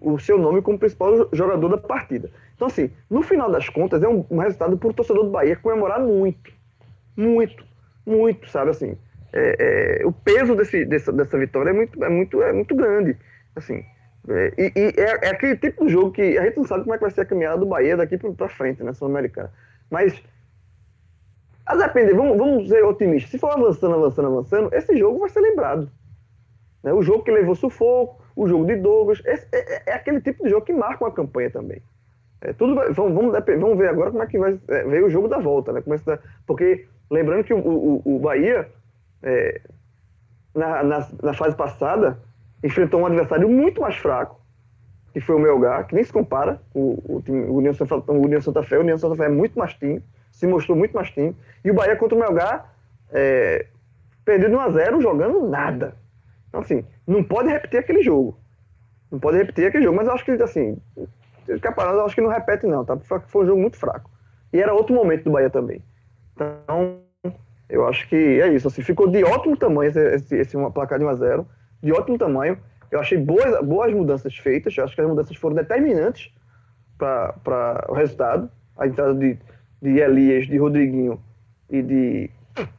[0.00, 2.30] o seu nome como principal jogador da partida.
[2.54, 5.56] Então, assim, no final das contas, é um, um resultado para o torcedor do Bahia
[5.56, 6.52] comemorar muito.
[7.16, 7.64] Muito,
[8.04, 8.70] muito, sabe?
[8.70, 8.96] Assim,
[9.32, 13.16] é, é, o peso desse, dessa, dessa vitória é muito, é, muito, é muito grande.
[13.54, 13.84] Assim,
[14.28, 16.94] é, e, e é, é, aquele tipo de jogo que a gente não sabe como
[16.94, 19.50] é que vai ser a caminhada do Bahia daqui para frente, né, Sul-Americana.
[19.90, 20.22] Mas,
[21.70, 23.30] a depender, vamos, vamos ser otimistas.
[23.30, 25.90] Se for avançando, avançando, avançando, esse jogo vai ser lembrado.
[26.82, 26.92] Né?
[26.92, 30.42] O jogo que levou sufoco, o jogo de Douglas, esse, é, é, é, aquele tipo
[30.42, 31.82] de jogo que marca uma campanha também.
[32.40, 35.10] É, tudo vai, vamos, vamos, vamos, ver agora como é que vai é, ver o
[35.10, 35.82] jogo da volta, né?
[35.82, 38.68] Começa, porque, lembrando que o, o, o Bahia,
[40.54, 42.18] na, na, na fase passada,
[42.64, 44.40] enfrentou um adversário muito mais fraco,
[45.12, 46.60] que foi o Melgar, que nem se compara.
[46.74, 49.58] O, o, o, União, Santa, o União Santa Fé, o União Santa Fé é muito
[49.58, 50.02] mais time,
[50.40, 51.36] se mostrou muito mais time.
[51.62, 52.72] E o Bahia contra o Melgar
[53.12, 53.66] é,
[54.24, 55.94] perdeu de 1 a 0 jogando nada.
[56.48, 58.38] Então, assim, não pode repetir aquele jogo.
[59.12, 60.78] Não pode repetir aquele jogo, mas eu acho que, assim,
[61.60, 62.96] Caparado, eu acho que não repete, não, tá?
[63.26, 64.10] Foi um jogo muito fraco.
[64.50, 65.82] E era outro momento do Bahia também.
[66.34, 67.00] Então,
[67.68, 68.68] eu acho que é isso.
[68.68, 71.46] Assim, ficou de ótimo tamanho esse, esse, esse placar de 1 a 0
[71.82, 72.58] de ótimo tamanho.
[72.90, 76.32] Eu achei boas, boas mudanças feitas, eu acho que as mudanças foram determinantes
[76.96, 78.50] para o resultado.
[78.78, 79.38] A entrada de,
[79.80, 81.20] de Elias, de Rodriguinho
[81.68, 82.30] e de,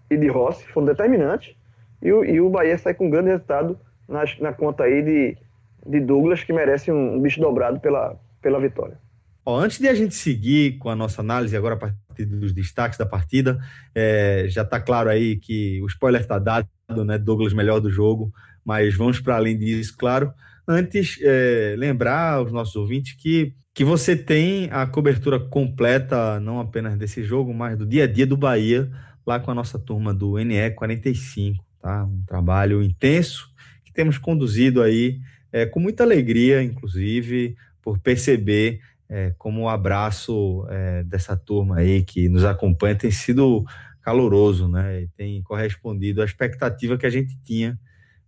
[0.10, 1.56] e de Rossi foram determinantes.
[2.02, 5.38] E o, e o Bahia sai com um grande resultado na, na conta aí de,
[5.86, 8.98] de Douglas, que merece um, um bicho dobrado pela, pela vitória.
[9.46, 12.98] Ó, antes de a gente seguir com a nossa análise, agora a partir dos destaques
[12.98, 13.60] da partida,
[13.96, 16.68] é, já está claro aí que o spoiler está dado,
[17.06, 17.18] né?
[17.18, 18.32] Douglas melhor do jogo
[18.64, 20.34] mas vamos para além disso, claro.
[20.68, 26.98] Antes, é, lembrar aos nossos ouvintes que, que você tem a cobertura completa, não apenas
[26.98, 28.92] desse jogo, mas do dia a dia do Bahia,
[29.26, 32.04] lá com a nossa turma do NE 45, tá?
[32.06, 33.50] Um trabalho intenso
[33.84, 35.20] que temos conduzido aí
[35.52, 38.80] é, com muita alegria, inclusive, por perceber
[39.10, 43.66] é, como o abraço é, dessa turma aí que nos acompanha tem sido
[44.02, 45.04] caloroso, né?
[45.04, 47.78] E tem correspondido à expectativa que a gente tinha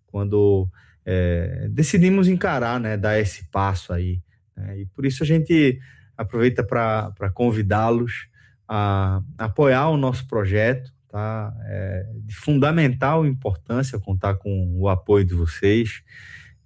[0.08, 0.70] quando
[1.06, 4.22] é, decidimos encarar, né, dar esse passo aí.
[4.56, 5.80] Né, e por isso a gente
[6.18, 8.28] aproveita para convidá-los
[8.68, 11.54] a, apoiar o nosso projeto, tá?
[11.66, 16.02] É de fundamental importância contar com o apoio de vocês,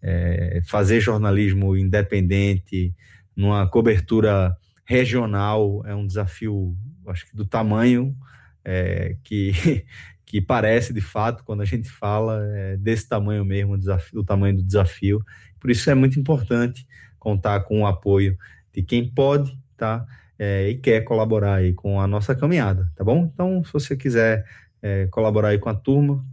[0.01, 2.93] é, fazer jornalismo independente
[3.35, 8.15] numa cobertura regional é um desafio, acho que do tamanho
[8.63, 9.51] é, que
[10.25, 14.57] que parece de fato, quando a gente fala é, desse tamanho mesmo, desafio, o tamanho
[14.57, 15.23] do desafio.
[15.57, 16.85] Por isso é muito importante
[17.27, 18.37] contar com o apoio
[18.71, 20.05] de quem pode, tá?
[20.39, 23.29] É, e quer colaborar aí com a nossa caminhada, tá bom?
[23.33, 24.45] Então, se você quiser
[24.81, 26.23] é, colaborar aí com a turma,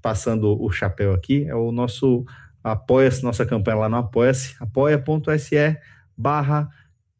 [0.00, 2.24] passando o chapéu aqui, é o nosso
[2.64, 5.76] apoia-se, nossa campanha lá no apoia-se, apoia.se
[6.16, 6.70] barra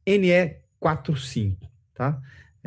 [0.07, 1.59] NE45,
[1.93, 2.19] tá?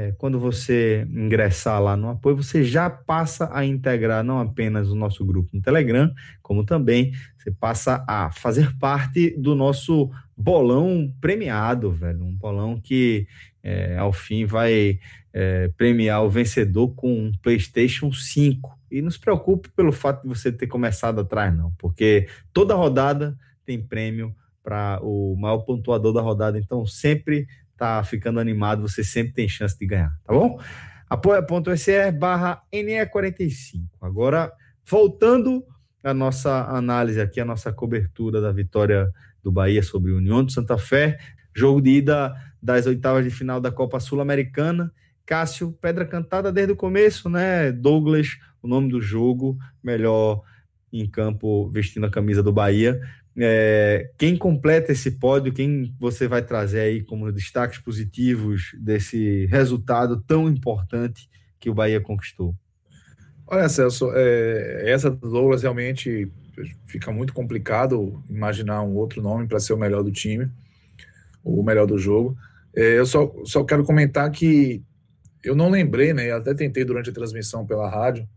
[0.01, 4.95] é, quando você ingressar lá no apoio, você já passa a integrar não apenas o
[4.95, 10.09] nosso grupo no Telegram, como também você passa a fazer parte do nosso
[10.41, 12.23] bolão premiado, velho.
[12.23, 13.27] Um bolão que,
[13.63, 14.99] é, ao fim, vai
[15.33, 18.79] é, premiar o vencedor com um PlayStation 5.
[18.89, 23.37] E não se preocupe pelo fato de você ter começado atrás, não, porque toda rodada
[23.65, 26.59] tem prêmio para o maior pontuador da rodada.
[26.59, 30.59] Então, sempre tá ficando animado, você sempre tem chance de ganhar, tá bom?
[31.11, 33.83] apoia.se barra NE45.
[33.99, 34.49] Agora,
[34.85, 35.61] voltando
[36.01, 39.11] à nossa análise aqui, a nossa cobertura da vitória
[39.43, 41.17] do Bahia sobre o União de Santa Fé,
[41.53, 44.91] jogo de ida das oitavas de final da Copa Sul-Americana.
[45.25, 47.71] Cássio, pedra cantada desde o começo, né?
[47.71, 50.41] Douglas, o nome do jogo, melhor
[50.91, 52.99] em campo vestindo a camisa do Bahia.
[53.37, 60.21] É, quem completa esse pódio, quem você vai trazer aí como destaques positivos desse resultado
[60.21, 62.53] tão importante que o Bahia conquistou?
[63.47, 66.31] Olha, Celso, é, essa do Douglas realmente
[66.85, 70.49] fica muito complicado imaginar um outro nome para ser o melhor do time,
[71.43, 72.37] o melhor do jogo.
[72.75, 74.83] É, eu só, só quero comentar que
[75.43, 76.31] eu não lembrei, né?
[76.31, 78.27] Até tentei durante a transmissão pela rádio,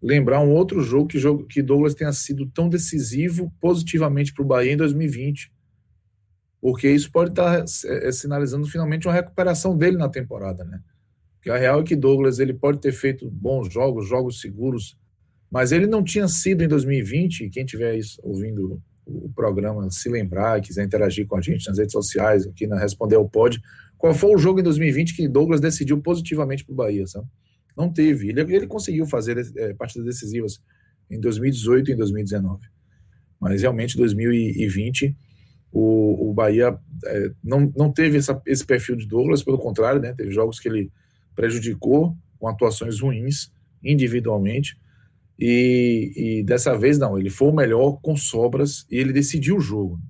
[0.00, 4.46] lembrar um outro jogo que, jogo que Douglas tenha sido tão decisivo positivamente para o
[4.46, 5.52] Bahia em 2020.
[6.60, 10.80] Porque isso pode estar tá, é, é, sinalizando finalmente uma recuperação dele na temporada, né?
[11.36, 14.96] Porque a real é que Douglas ele pode ter feito bons jogos, jogos seguros,
[15.54, 17.48] mas ele não tinha sido em 2020.
[17.48, 22.44] Quem estiver ouvindo o programa se lembrar, quiser interagir com a gente nas redes sociais,
[22.44, 23.62] aqui na Responder ao Pod,
[23.96, 27.28] qual foi o jogo em 2020 que Douglas decidiu positivamente para o Bahia, sabe?
[27.76, 28.30] Não teve.
[28.30, 30.60] Ele, ele conseguiu fazer é, partidas decisivas
[31.08, 32.60] em 2018 e em 2019.
[33.40, 35.16] Mas realmente, 2020,
[35.70, 40.12] o, o Bahia é, não, não teve essa, esse perfil de Douglas, pelo contrário, né,
[40.14, 40.90] teve jogos que ele
[41.32, 43.52] prejudicou com atuações ruins
[43.84, 44.76] individualmente.
[45.38, 49.60] E, e, dessa vez não, ele foi o melhor com sobras e ele decidiu o
[49.60, 50.00] jogo.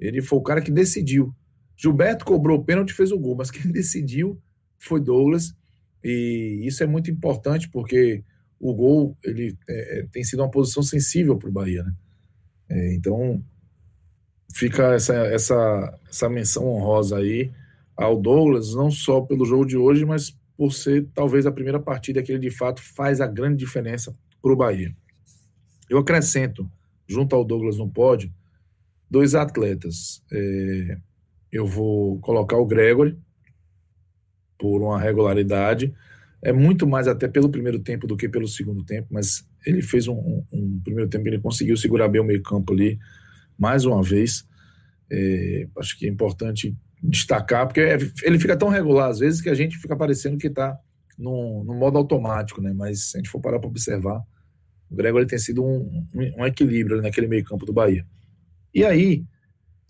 [0.00, 1.34] Ele foi o cara que decidiu.
[1.76, 4.40] Gilberto cobrou o pênalti e fez o gol, mas quem decidiu
[4.78, 5.54] foi Douglas
[6.02, 8.24] e isso é muito importante porque
[8.58, 11.92] o gol ele é, é tem sido uma posição sensível para o Bahia, né?
[12.68, 13.44] É, então
[14.54, 17.50] fica essa, essa, essa menção honrosa aí
[17.96, 22.22] ao Douglas, não só pelo jogo de hoje, mas por ser talvez a primeira partida
[22.22, 24.94] que ele de fato faz a grande diferença para o Bahia.
[25.88, 26.68] Eu acrescento,
[27.06, 28.32] junto ao Douglas no pódio,
[29.10, 30.22] dois atletas.
[30.32, 30.98] É,
[31.52, 33.16] eu vou colocar o Gregory,
[34.62, 35.92] por uma regularidade.
[36.40, 40.06] É muito mais até pelo primeiro tempo do que pelo segundo tempo, mas ele fez
[40.06, 42.98] um, um, um primeiro tempo, ele conseguiu segurar bem o meio campo ali,
[43.58, 44.46] mais uma vez.
[45.10, 49.50] É, acho que é importante destacar, porque é, ele fica tão regular às vezes que
[49.50, 50.78] a gente fica parecendo que está
[51.22, 52.72] no, no, modo automático, né?
[52.72, 54.22] Mas se a gente for parar para observar,
[54.90, 58.06] o Gregor tem sido um, um, equilíbrio naquele meio campo do Bahia.
[58.74, 59.24] E aí,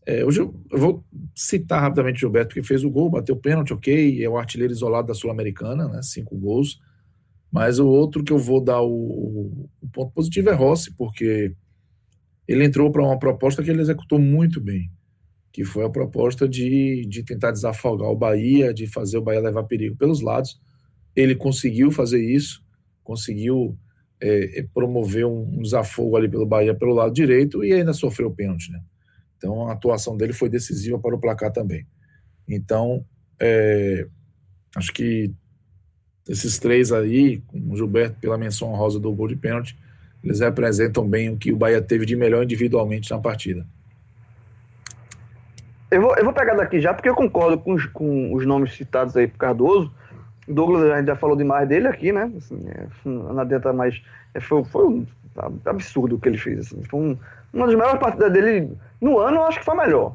[0.06, 3.72] é, hoje eu, eu, vou citar rapidamente o Gilberto, porque fez o gol, bateu pênalti,
[3.72, 6.80] ok, é o artilheiro isolado da Sul-Americana, né, cinco gols.
[7.50, 11.54] Mas o outro que eu vou dar o, o ponto positivo é Rossi, porque
[12.48, 14.90] ele entrou para uma proposta que ele executou muito bem,
[15.52, 19.64] que foi a proposta de, de tentar desafogar o Bahia, de fazer o Bahia levar
[19.64, 20.58] perigo pelos lados.
[21.14, 22.64] Ele conseguiu fazer isso,
[23.02, 23.76] conseguiu
[24.20, 28.30] é, é promover um, um desafogo ali pelo Bahia pelo lado direito e ainda sofreu
[28.30, 28.80] pênalti, né?
[29.36, 31.86] Então a atuação dele foi decisiva para o placar também.
[32.48, 33.04] Então,
[33.40, 34.06] é,
[34.76, 35.32] acho que
[36.28, 39.76] esses três aí, o Gilberto pela menção honrosa do gol de pênalti,
[40.22, 43.66] eles representam bem o que o Bahia teve de melhor individualmente na partida.
[45.90, 48.74] Eu vou, eu vou pegar daqui já, porque eu concordo com os, com os nomes
[48.74, 49.92] citados aí por Cardoso.
[50.48, 52.30] Douglas, a gente já falou demais dele aqui, né?
[52.36, 54.02] Assim, é, não adianta mais.
[54.34, 55.06] É, foi, foi um
[55.64, 56.60] absurdo o que ele fez.
[56.60, 56.82] Assim.
[56.84, 57.18] Foi um,
[57.52, 60.14] uma das melhores partidas dele no ano, eu acho que foi melhor.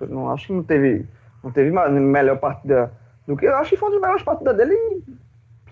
[0.00, 1.06] Eu não acho que não teve,
[1.44, 2.92] não teve melhor partida
[3.26, 3.46] do que.
[3.46, 5.02] Eu acho que foi uma das melhores partidas dele.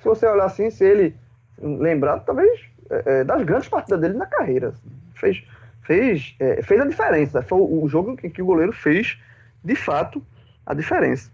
[0.00, 1.16] Se você olhar assim, se ele
[1.60, 4.68] lembrar, talvez é, é, das grandes partidas dele na carreira.
[4.68, 4.90] Assim.
[5.14, 5.44] Fez,
[5.82, 7.42] fez, é, fez a diferença.
[7.42, 9.18] Foi o, o jogo em que o goleiro fez,
[9.64, 10.22] de fato,
[10.66, 11.30] a diferença.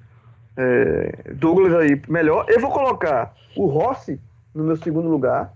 [0.57, 2.46] É, Douglas aí melhor.
[2.48, 4.20] Eu vou colocar o Rossi
[4.55, 5.52] no meu segundo lugar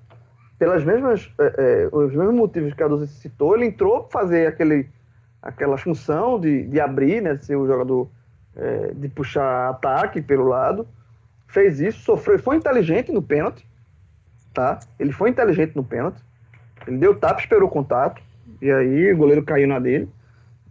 [0.58, 4.48] pelas mesmas, é, é, os mesmos motivos que a Doce citou, ele entrou para fazer
[4.48, 4.88] aquele,
[5.40, 8.10] aquela função de, de abrir, né, de ser o jogador
[8.56, 10.86] é, de puxar ataque pelo lado,
[11.46, 13.64] fez isso, sofreu, foi inteligente no pênalti,
[14.52, 14.80] tá?
[14.98, 16.20] Ele foi inteligente no pênalti,
[16.86, 18.20] ele deu tapa, esperou o contato,
[18.60, 20.08] e aí o goleiro caiu na dele,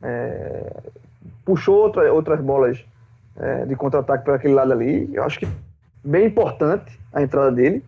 [0.01, 0.81] é,
[1.45, 2.85] puxou outra, outras bolas
[3.39, 5.47] é, de contra-ataque para aquele lado ali, eu acho que
[6.03, 7.83] bem importante a entrada dele,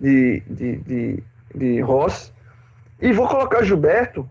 [0.00, 1.22] de, de, de,
[1.54, 2.32] de Ross.
[3.00, 4.28] E vou colocar Gilberto,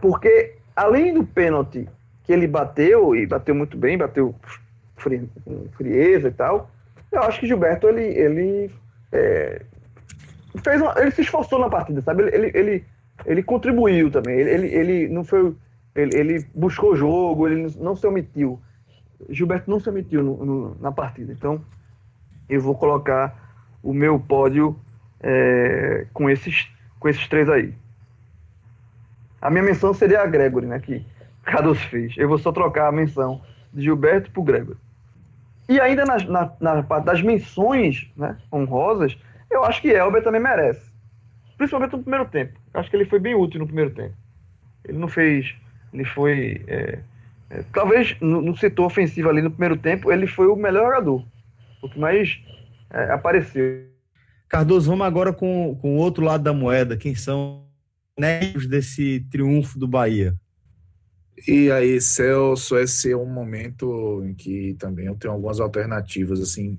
[0.00, 1.88] porque além do pênalti
[2.24, 4.34] que ele bateu, e bateu muito bem, bateu
[4.96, 6.70] com frieza e tal,
[7.10, 8.70] eu acho que Gilberto, ele, ele,
[9.10, 9.62] é,
[10.62, 12.22] fez uma, ele se esforçou na partida, sabe?
[12.22, 12.84] Ele, ele, ele,
[13.26, 15.54] ele contribuiu também, ele, ele, ele não foi...
[15.94, 18.58] Ele, ele, buscou o jogo, ele não se omitiu.
[19.28, 21.32] Gilberto não se omitiu no, no, na partida.
[21.32, 21.64] Então,
[22.48, 23.34] eu vou colocar
[23.82, 24.78] o meu pódio
[25.20, 26.68] é, com, esses,
[26.98, 27.74] com esses três aí.
[29.40, 30.78] A minha menção seria a Gregory, né?
[30.78, 31.04] Que
[31.42, 32.14] Cardoso fez.
[32.16, 33.42] Eu vou só trocar a menção
[33.72, 34.78] de Gilberto por Gregory.
[35.68, 39.16] E ainda na, na, parte das menções né, honrosas,
[39.50, 40.92] eu acho que Elber também merece.
[41.56, 42.58] Principalmente no primeiro tempo.
[42.74, 44.14] Eu acho que ele foi bem útil no primeiro tempo.
[44.84, 45.54] Ele não fez.
[45.92, 46.62] Ele foi.
[46.66, 46.98] É,
[47.72, 51.24] talvez no, no, setor ofensivo ali no primeiro tempo, ele foi o melhor jogador.
[51.82, 52.40] O que mais
[52.90, 53.86] é, apareceu.
[54.48, 56.96] Cardoso, vamos agora com, com o outro lado da moeda.
[56.96, 57.66] Quem são
[58.54, 60.34] os desse triunfo do Bahia?
[61.46, 66.78] E aí, Celso, esse é um momento em que também eu tenho algumas alternativas, assim.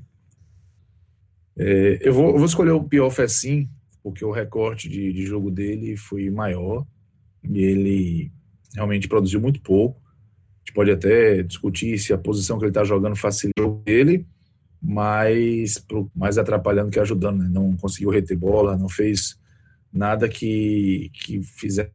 [1.58, 3.70] É, eu, vou, eu, vou, escolher o pior Fessim,
[4.02, 6.86] porque o recorte de, de, jogo dele foi maior
[7.44, 8.32] e ele
[8.74, 10.02] realmente produziu muito pouco.
[10.74, 14.26] Gente pode até discutir se a posição que ele está jogando facilitou ele,
[14.82, 17.40] mas mais atrapalhando que ajudando.
[17.40, 17.50] Né?
[17.50, 19.38] Não conseguiu reter bola, não fez
[19.92, 21.92] nada que, que fizesse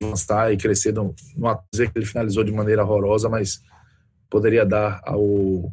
[0.00, 0.92] avançar e crescer.
[0.92, 3.60] Não, não dizer que ele finalizou de maneira horrorosa, mas
[4.30, 5.72] poderia dar ao,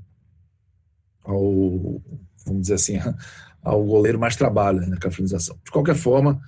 [1.23, 2.01] ao
[2.45, 2.97] vamos dizer assim,
[3.61, 5.57] ao goleiro mais trabalho né, na finalização.
[5.63, 6.41] De qualquer forma,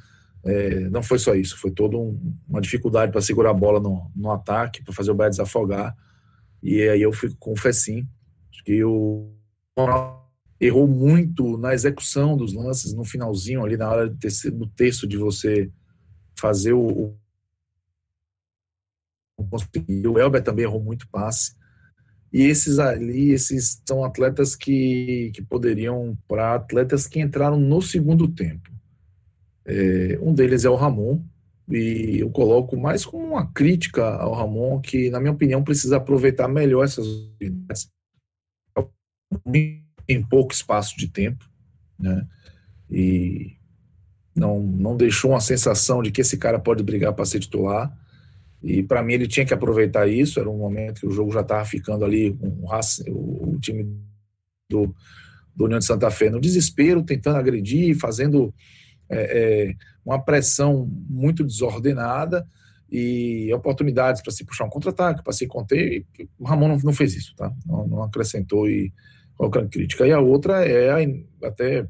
[0.46, 4.12] é, não foi só isso, foi toda um, uma dificuldade para segurar a bola no,
[4.16, 5.96] no ataque, para fazer o Bahia desafogar.
[6.62, 8.08] E aí eu fico com o Fecim,
[8.66, 9.32] que o
[10.60, 15.70] errou muito na execução dos lances, no finalzinho ali, na hora do texto de você
[16.38, 17.16] fazer o,
[19.38, 21.56] o Elber também errou muito passe.
[22.32, 28.28] E esses ali, esses são atletas que, que poderiam, para atletas que entraram no segundo
[28.28, 28.73] tempo.
[29.66, 31.22] É, um deles é o Ramon,
[31.70, 36.48] e eu coloco mais como uma crítica ao Ramon, que, na minha opinião, precisa aproveitar
[36.48, 37.08] melhor essas
[38.76, 41.50] oportunidades em pouco espaço de tempo,
[41.98, 42.28] né?
[42.90, 43.56] E
[44.36, 47.96] não, não deixou uma sensação de que esse cara pode brigar para ser titular.
[48.62, 50.40] E para mim ele tinha que aproveitar isso.
[50.40, 52.66] Era um momento que o jogo já estava ficando ali, um,
[53.10, 53.98] o, o time
[54.70, 54.94] do,
[55.56, 58.54] do União de Santa Fé no desespero, tentando agredir, fazendo
[59.14, 62.46] é, é, uma pressão muito desordenada
[62.92, 66.06] e oportunidades para se puxar um contra-ataque, para se conter.
[66.38, 67.52] o Ramon não, não, fez isso, tá?
[67.66, 68.94] Não, não acrescentou e
[69.36, 70.06] colocando crítica.
[70.06, 70.90] E a outra é
[71.44, 71.88] até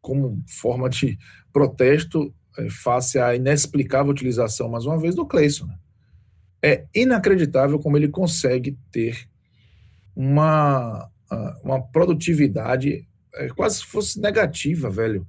[0.00, 1.18] como forma de
[1.52, 5.66] protesto é, face à inexplicável utilização, mais uma vez, do Cleison.
[5.66, 5.78] Né?
[6.62, 9.28] É inacreditável como ele consegue ter
[10.14, 11.08] uma,
[11.62, 15.26] uma produtividade é, quase se fosse negativa, velho.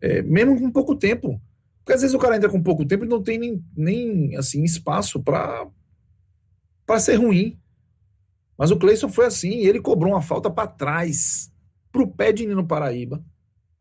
[0.00, 1.40] É, mesmo com pouco tempo.
[1.78, 4.62] Porque às vezes o cara entra com pouco tempo e não tem nem, nem assim,
[4.62, 5.68] espaço para
[6.98, 7.58] ser ruim.
[8.56, 11.50] Mas o Cleison foi assim, ele cobrou uma falta para trás,
[11.90, 13.24] pro pé de Nino Paraíba.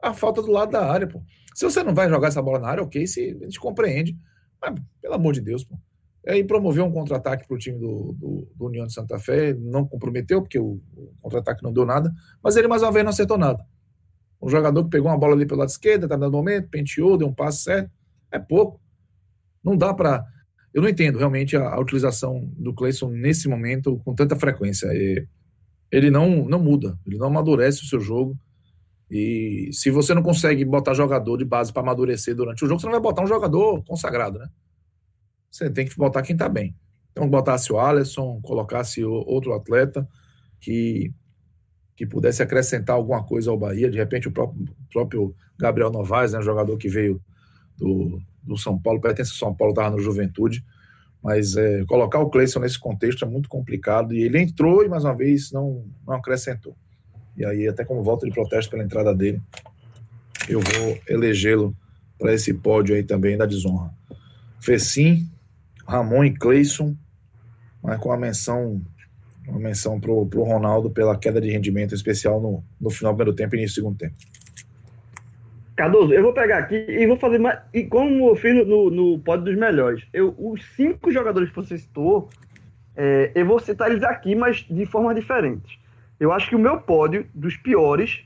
[0.02, 1.22] A falta do lado da área, pô.
[1.54, 4.18] Se você não vai jogar essa bola na área, ok, se, a gente compreende.
[4.62, 5.78] Mas, pelo amor de Deus, pô.
[6.28, 9.86] Aí promoveu um contra-ataque para o time do, do, do, União de Santa Fé, não
[9.86, 12.14] comprometeu, porque o, o contra-ataque não deu nada,
[12.44, 13.66] mas ele mais uma vez não acertou nada.
[14.42, 17.34] Um jogador que pegou uma bola ali pelo lado esquerdo, no momento, penteou, deu um
[17.34, 17.92] passe certo,
[18.32, 18.80] é pouco.
[19.64, 20.26] Não dá para
[20.74, 24.88] eu não entendo realmente a, a utilização do Clayson nesse momento com tanta frequência.
[24.94, 25.28] E,
[25.92, 28.38] ele não, não muda, ele não amadurece o seu jogo.
[29.10, 32.86] E se você não consegue botar jogador de base para amadurecer durante o jogo, você
[32.86, 34.48] não vai botar um jogador consagrado, né?
[35.50, 36.76] Você tem que botar quem está bem.
[37.12, 40.08] Então, botasse o Alisson, colocasse outro atleta
[40.62, 41.12] que,
[42.00, 46.42] que pudesse acrescentar alguma coisa ao Bahia, de repente o próprio, próprio Gabriel Novaes, né,
[46.42, 47.22] jogador que veio
[47.78, 50.64] do, do São Paulo, pertence ao São Paulo, estava no Juventude,
[51.22, 55.04] mas é, colocar o Cleison nesse contexto é muito complicado e ele entrou e mais
[55.04, 56.74] uma vez não, não acrescentou.
[57.36, 59.42] E aí, até como volta de protesto pela entrada dele,
[60.48, 61.76] eu vou elegê-lo
[62.18, 63.94] para esse pódio aí também da desonra.
[64.62, 65.30] Fecim,
[65.86, 66.96] Ramon e Cleison,
[67.84, 68.82] mas com a menção
[69.50, 73.36] uma menção pro, pro Ronaldo pela queda de rendimento especial no, no final do primeiro
[73.36, 74.16] tempo e início do segundo tempo.
[75.76, 77.60] Cardoso, eu vou pegar aqui e vou fazer mais.
[77.74, 81.78] E como eu fiz no, no pódio dos melhores, eu, os cinco jogadores que você
[81.78, 82.30] citou,
[82.98, 85.80] é, eu vou citar eles aqui, mas de forma diferente.
[86.20, 88.26] Eu acho que o meu pódio dos piores,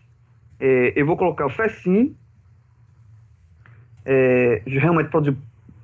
[0.59, 2.15] é, eu vou colocar o Fessim,
[4.03, 5.37] é, realmente produziu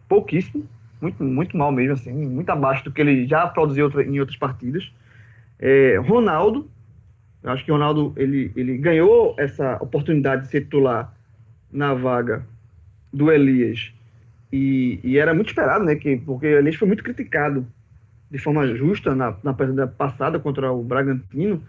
[0.08, 0.68] pouquíssimo,
[1.00, 4.92] muito, muito mal mesmo, assim, muito abaixo do que ele já produziu em outras partidas.
[5.60, 6.70] É, Ronaldo,
[7.44, 11.14] eu acho que Ronaldo ele, ele ganhou essa oportunidade de ser titular
[11.72, 12.46] na vaga
[13.12, 13.92] do Elias
[14.52, 15.96] e, e era muito esperado, né?
[15.96, 17.66] Que, porque o Elias foi muito criticado
[18.30, 21.62] de forma justa na, na partida passada contra o Bragantino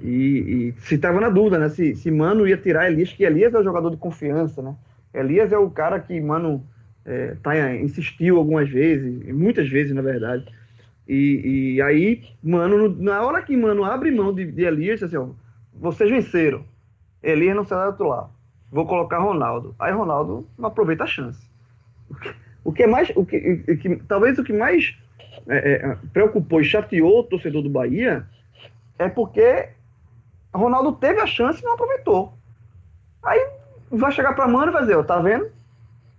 [0.00, 1.68] e, e se estava na dúvida, né?
[1.68, 4.74] Se, se Mano ia tirar Elias, que Elias é o jogador de confiança, né?
[5.12, 6.64] Elias é o cara que Mano
[7.04, 10.46] é, tá, insistiu algumas vezes, muitas vezes, na verdade.
[11.06, 15.28] E, e aí, Mano, na hora que Mano abre mão de, de Elias, assim, ó,
[15.74, 16.64] vocês venceram.
[17.22, 18.30] Elias não será titular.
[18.70, 19.74] Vou colocar Ronaldo.
[19.78, 21.48] Aí Ronaldo não aproveita a chance.
[22.64, 24.96] O que é mais, o que, o que talvez o que mais
[25.46, 28.26] é, é, preocupou e chateou o torcedor do Bahia
[28.98, 29.68] é porque
[30.52, 32.32] Ronaldo teve a chance e não aproveitou.
[33.22, 33.46] Aí
[33.90, 35.50] vai chegar para Mano e vai dizer, ó, tá vendo?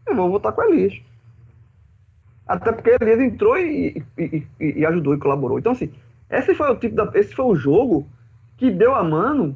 [0.05, 1.01] Eu vou votar com Elias.
[2.47, 5.57] Até porque Elias entrou e, e, e, e, ajudou e colaborou.
[5.57, 5.91] Então, assim,
[6.29, 8.07] esse foi o tipo da, esse foi o jogo
[8.57, 9.55] que deu a Mano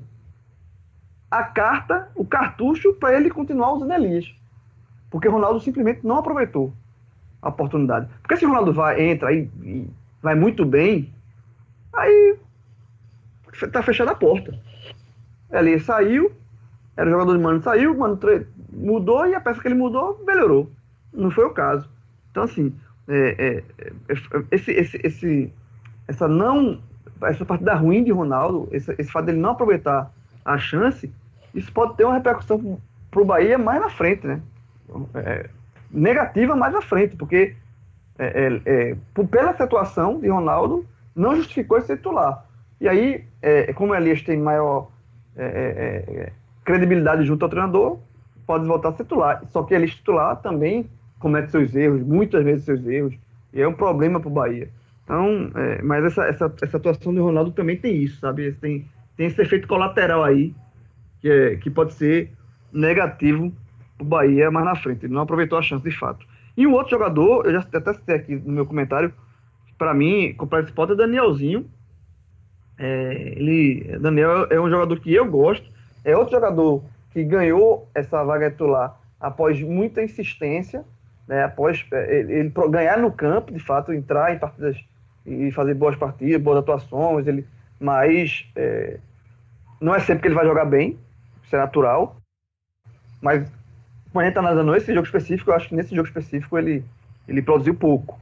[1.30, 4.34] a carta, o cartucho para ele continuar usando Elias.
[5.12, 6.74] Porque Ronaldo simplesmente não aproveitou
[7.42, 8.10] a oportunidade.
[8.22, 9.90] Porque se Ronaldo vai, entra e, e
[10.22, 11.14] vai muito bem,
[11.94, 12.38] aí
[13.72, 14.58] tá fechada a porta.
[15.52, 16.32] Ele saiu,
[16.98, 18.20] era jogador de Mano, saiu, Mano
[18.72, 20.72] mudou e a peça que ele mudou melhorou.
[21.14, 21.90] Não foi o caso.
[22.32, 22.74] Então, assim,
[23.08, 23.94] é, é, é,
[24.52, 25.54] esse, esse, esse,
[26.08, 26.80] essa não.
[27.24, 30.10] Essa partida ruim de Ronaldo, esse, esse fato dele não aproveitar
[30.46, 31.12] a chance,
[31.54, 32.80] isso pode ter uma repercussão
[33.12, 34.42] para o Bahia mais na frente, né?
[35.16, 35.50] É,
[35.92, 37.56] negativa mais à frente, porque
[38.18, 42.46] é, é, é pela situação de Ronaldo, não justificou esse titular.
[42.80, 44.90] E aí, é, como o Elias tem maior
[45.36, 46.32] é,
[46.64, 48.00] credibilidade junto ao treinador,
[48.46, 49.44] pode voltar a titular.
[49.50, 50.90] Só que Elias titular também
[51.20, 53.14] comete seus erros, muitas vezes seus erros,
[53.54, 54.70] e é um problema para o Bahia.
[55.04, 55.52] Então,
[55.84, 58.52] mas essa, essa, essa atuação de Ronaldo também tem isso, sabe?
[58.54, 58.86] Tem,
[59.18, 60.54] tem esse efeito colateral aí,
[61.20, 62.32] que, é, que pode ser
[62.72, 63.52] negativo
[64.00, 65.06] o Bahia mais na frente.
[65.06, 66.26] Ele não aproveitou a chance de fato.
[66.56, 69.14] E o outro jogador, eu já até citei aqui no meu comentário,
[69.78, 71.66] para mim, comprar esse é Danielzinho.
[72.78, 75.66] É, ele, Daniel é um jogador que eu gosto.
[76.04, 80.86] É outro jogador que ganhou essa vaga titular após muita insistência,
[81.30, 84.76] né, após é, ele, ele ganhar no campo, de fato, entrar em partidas
[85.24, 87.46] e fazer boas partidas, boas atuações, ele,
[87.80, 88.98] mas é,
[89.80, 90.98] não é sempre que ele vai jogar bem,
[91.44, 92.18] isso é natural,
[93.22, 93.48] mas
[94.12, 96.84] como a está analisando esse jogo específico, eu acho que nesse jogo específico ele,
[97.28, 98.20] ele produziu pouco.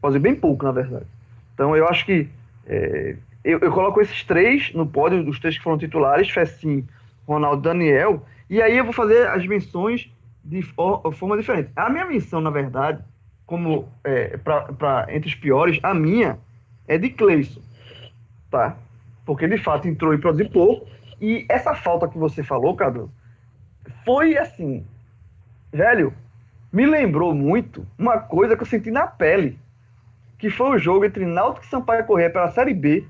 [0.00, 1.06] Produziu bem pouco, na verdade.
[1.54, 2.28] Então eu acho que
[2.66, 6.84] é, eu, eu, coloco esses três no pódio, os três que foram titulares, Fessim,
[7.28, 10.10] Ronaldo Daniel, e aí eu vou fazer as menções
[10.50, 11.70] de forma diferente.
[11.76, 13.02] A minha menção, na verdade,
[13.46, 16.38] como é, pra, pra, entre os piores, a minha
[16.88, 17.62] é de Cleison,
[18.50, 18.76] tá?
[19.24, 20.88] Porque de fato entrou e produziu pouco,
[21.20, 23.08] e essa falta que você falou, Carlos,
[24.04, 24.84] foi assim,
[25.72, 26.12] velho,
[26.72, 29.56] me lembrou muito uma coisa que eu senti na pele,
[30.36, 33.06] que foi o jogo entre Náutico e Sampaio Correia pela Série B.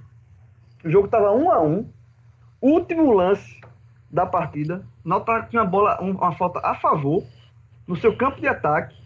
[0.84, 1.88] O jogo estava um a um,
[2.60, 3.58] último lance
[4.10, 7.24] da partida, Náutico tinha uma bola, uma falta a favor
[7.86, 8.96] no seu campo de ataque.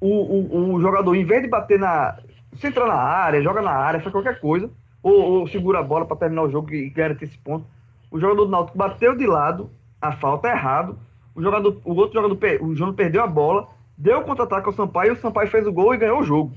[0.00, 2.18] O, o, o jogador, em vez de bater na.
[2.58, 4.70] Se entrar na área, joga na área, faz qualquer coisa,
[5.02, 7.66] ou, ou segura a bola para terminar o jogo e garantir esse ponto.
[8.10, 10.96] O jogador do Náutico bateu de lado, a falta errado,
[11.34, 15.16] o, jogador, o outro jogador, o João perdeu a bola, deu contra-ataque ao Sampaio, o
[15.16, 16.52] Sampaio fez o gol e ganhou o jogo.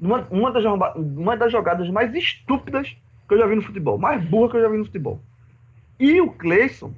[0.00, 2.96] Uma, uma, das, uma das jogadas mais estúpidas
[3.28, 5.20] que eu já vi no futebol, mais burra que eu já vi no futebol.
[5.98, 6.92] E o Cleison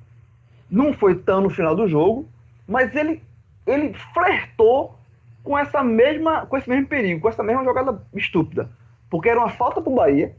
[0.70, 2.28] não foi tão no final do jogo,
[2.66, 3.22] mas ele,
[3.66, 4.94] ele flertou
[5.42, 8.68] com essa mesma, com esse mesmo perigo, com essa mesma jogada estúpida.
[9.08, 10.34] Porque era uma falta pro Bahia,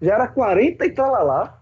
[0.00, 1.58] já era 40 e tralalá,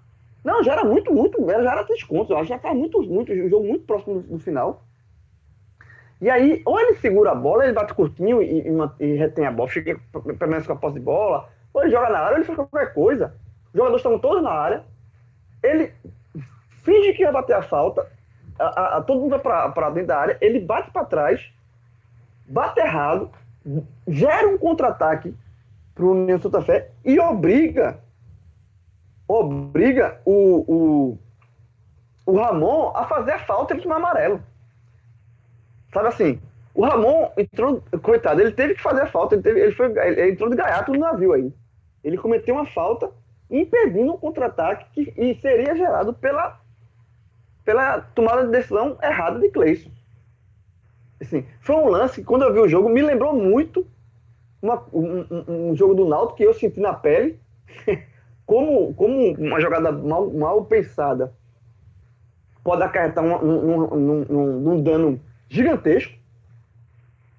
[0.47, 2.07] não, já era muito, muito, já era três.
[2.09, 4.85] Eu acho já estava muito, muito, um jogo muito próximo do, do, final.
[6.21, 9.51] E aí, ou ele segura a bola, ele bate curtinho e, e, e retém a
[9.51, 10.01] bola, fica
[10.39, 12.95] permanece com a posse de bola, ou ele joga na área, ou ele faz qualquer
[12.95, 13.35] coisa.
[13.67, 14.85] Os jogadores estão todos na área,
[15.63, 15.93] ele
[16.87, 18.07] finge que ia bater a falta,
[18.59, 21.53] a, a, a todo mundo vai para dentro da área, ele bate para trás,
[22.47, 23.31] bate errado,
[24.07, 25.35] gera um contra-ataque
[25.95, 27.99] para o União Santa Fé e obriga
[29.29, 31.19] obriga o, o,
[32.25, 34.41] o Ramon a fazer a falta e tomar amarelo.
[35.93, 36.41] Sabe assim,
[36.73, 40.31] o Ramon entrou, coitado, ele teve que fazer a falta, ele, teve, ele, foi, ele
[40.31, 41.53] entrou de gaiato no navio aí.
[42.05, 43.11] Ele cometeu uma falta
[43.51, 46.61] impedindo um contra-ataque que e seria gerado pela,
[47.67, 49.91] pela tomada de decisão errada de Cleison.
[51.21, 53.85] Assim, foi um lance que, quando eu vi o jogo, me lembrou muito
[54.63, 57.39] uma, um, um, um, jogo do Náutico que eu senti na pele,
[58.47, 61.35] como, como uma jogada mal, mal pensada
[62.63, 66.13] pode acarretar um, um, dano gigantesco,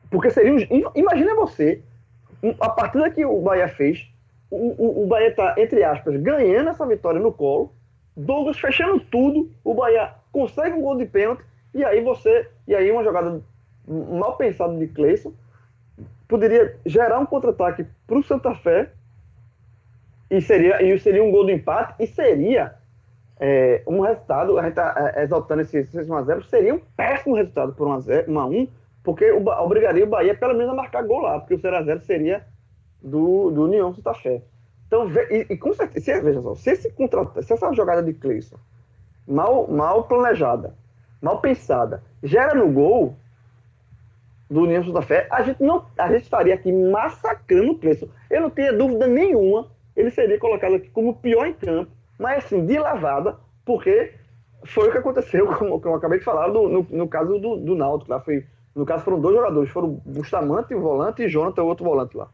[0.09, 1.81] porque seria um, imagina você,
[2.59, 4.09] a partida que o Bahia fez,
[4.49, 7.73] o, o, o Bahia está, entre aspas, ganhando essa vitória no colo,
[8.17, 12.89] Douglas fechando tudo, o Bahia consegue um gol de pênalti, e aí você, e aí
[12.89, 13.39] uma jogada
[13.87, 15.31] mal pensada de Cleison,
[16.27, 18.89] poderia gerar um contra-ataque para o Santa Fé,
[20.31, 22.73] e seria, e seria um gol do empate, e seria
[23.39, 27.87] é, um resultado, a gente está é, exaltando esse 6x0, seria um péssimo resultado por
[27.87, 28.67] 1x1,
[29.03, 32.47] porque obrigaria o Bahia pelo menos a marcar gol lá, porque o 0x0 seria
[32.99, 34.41] do, do União Santa Fé.
[34.87, 38.57] Então, e, e com certeza, veja só, se, esse se essa jogada de Cleison,
[39.27, 40.73] mal, mal planejada,
[41.21, 43.15] mal pensada, gera no gol
[44.49, 48.07] do União Santa Fé, a gente, não, a gente estaria aqui massacrando o Cleison.
[48.29, 52.65] Eu não tenho dúvida nenhuma, ele seria colocado aqui como pior em campo, mas assim,
[52.65, 54.13] de lavada, porque
[54.63, 57.57] foi o que aconteceu, como, como eu acabei de falar, no, no, no caso do,
[57.57, 58.21] do Náutico lá.
[58.21, 62.15] Foi, no caso foram dois jogadores, foram Bustamante, o volante, e Jonathan, o outro volante
[62.15, 62.29] lá.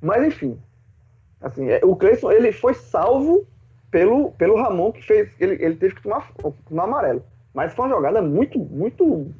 [0.00, 0.58] Mas enfim,
[1.44, 3.46] assim, é, o Cleison ele foi salvo
[3.90, 5.30] pelo, pelo Ramon, que fez.
[5.38, 6.32] Ele, ele teve que tomar,
[6.68, 7.24] tomar amarelo.
[7.52, 9.30] Mas foi uma jogada muito, muito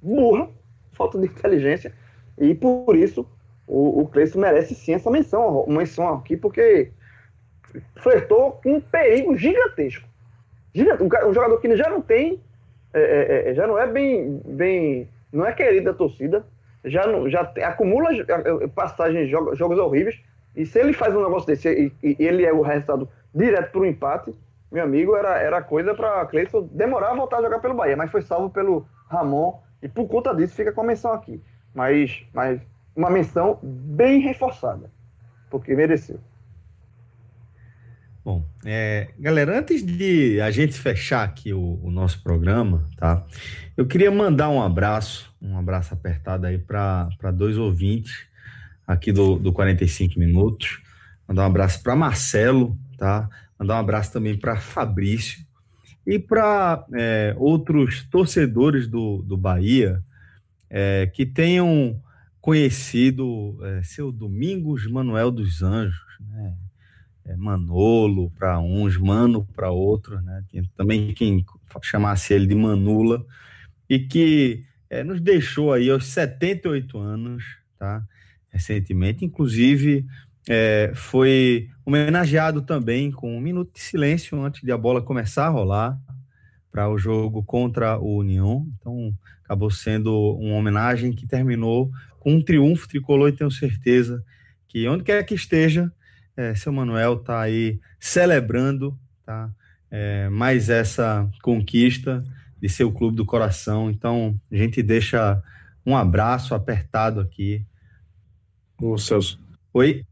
[0.00, 0.48] burra,
[0.92, 1.92] falta de inteligência.
[2.38, 3.26] E por isso
[3.66, 6.90] o, o Cleison merece sim essa menção, menção aqui, porque
[7.96, 10.08] flertou com um perigo gigantesco.
[10.74, 11.04] Gigantesco.
[11.26, 12.40] Um jogador que já não tem,
[12.92, 16.44] é, é, é, já não é bem, bem, não é querido da torcida,
[16.84, 18.10] já, não, já tem, acumula
[18.74, 20.20] passagens, jogos, jogos horríveis,
[20.54, 23.80] e se ele faz um negócio desse e, e ele é o resultado direto para
[23.80, 24.34] o empate,
[24.70, 28.10] meu amigo, era, era coisa para Cleiton demorar a voltar a jogar pelo Bahia, mas
[28.10, 31.42] foi salvo pelo Ramon, e por conta disso fica com a menção aqui.
[31.74, 32.60] Mas, mas
[32.96, 34.90] uma menção bem reforçada,
[35.50, 36.18] porque mereceu.
[38.24, 43.26] Bom, é, galera, antes de a gente fechar aqui o, o, nosso programa, tá?
[43.76, 48.31] Eu queria mandar um abraço, um abraço apertado aí para dois ouvintes
[48.86, 50.80] aqui do, do 45 Minutos.
[51.26, 53.28] Mandar um abraço para Marcelo, tá?
[53.58, 55.44] Mandar um abraço também para Fabrício
[56.06, 60.02] e para é, outros torcedores do, do Bahia
[60.68, 62.00] é, que tenham
[62.40, 66.56] conhecido é, seu Domingos Manuel dos Anjos, né?
[67.24, 70.44] é, Manolo para uns, Mano para outros, né?
[70.74, 71.44] também quem
[71.82, 73.24] chamasse ele de Manula,
[73.88, 77.44] e que é, nos deixou aí aos 78 anos,
[77.78, 78.06] tá?
[78.52, 80.04] Recentemente, inclusive
[80.48, 85.50] é, foi homenageado também com um minuto de silêncio antes de a bola começar a
[85.50, 85.98] rolar
[86.70, 88.66] para o jogo contra o União.
[88.78, 94.24] Então, acabou sendo uma homenagem que terminou com um triunfo tricolor e tenho certeza
[94.68, 95.92] que onde quer que esteja,
[96.36, 99.50] é, seu Manuel está aí celebrando tá?
[99.90, 102.22] É, mais essa conquista
[102.60, 103.90] de seu clube do coração.
[103.90, 105.42] Então, a gente deixa
[105.84, 107.66] um abraço apertado aqui.
[108.82, 109.38] Ô, Celso.
[109.72, 110.04] Oi?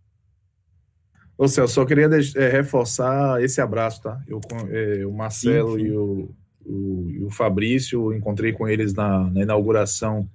[1.36, 4.22] Ô, Celso, só queria é, reforçar esse abraço, tá?
[4.28, 4.40] Eu,
[4.70, 5.86] é, o Marcelo sim, sim.
[5.86, 10.30] E, o, o, e o Fabrício, encontrei com eles na, na inauguração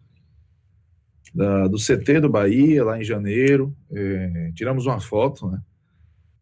[1.33, 3.73] da, do CT do Bahia, lá em janeiro.
[3.89, 5.61] É, tiramos uma foto, né?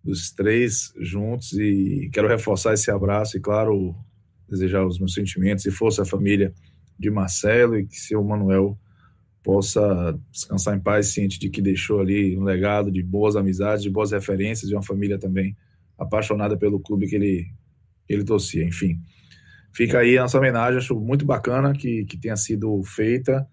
[0.03, 3.95] dos três juntos e quero reforçar esse abraço e, claro,
[4.49, 6.55] desejar os meus sentimentos e força à família
[6.97, 8.79] de Marcelo e que seu Manuel
[9.43, 13.89] possa descansar em paz, ciente de que deixou ali um legado de boas amizades, de
[13.89, 15.55] boas referências e uma família também
[15.97, 17.47] apaixonada pelo clube que ele,
[18.07, 18.63] ele torcia.
[18.63, 18.97] Enfim,
[19.73, 23.45] fica aí a nossa homenagem, acho muito bacana que, que tenha sido feita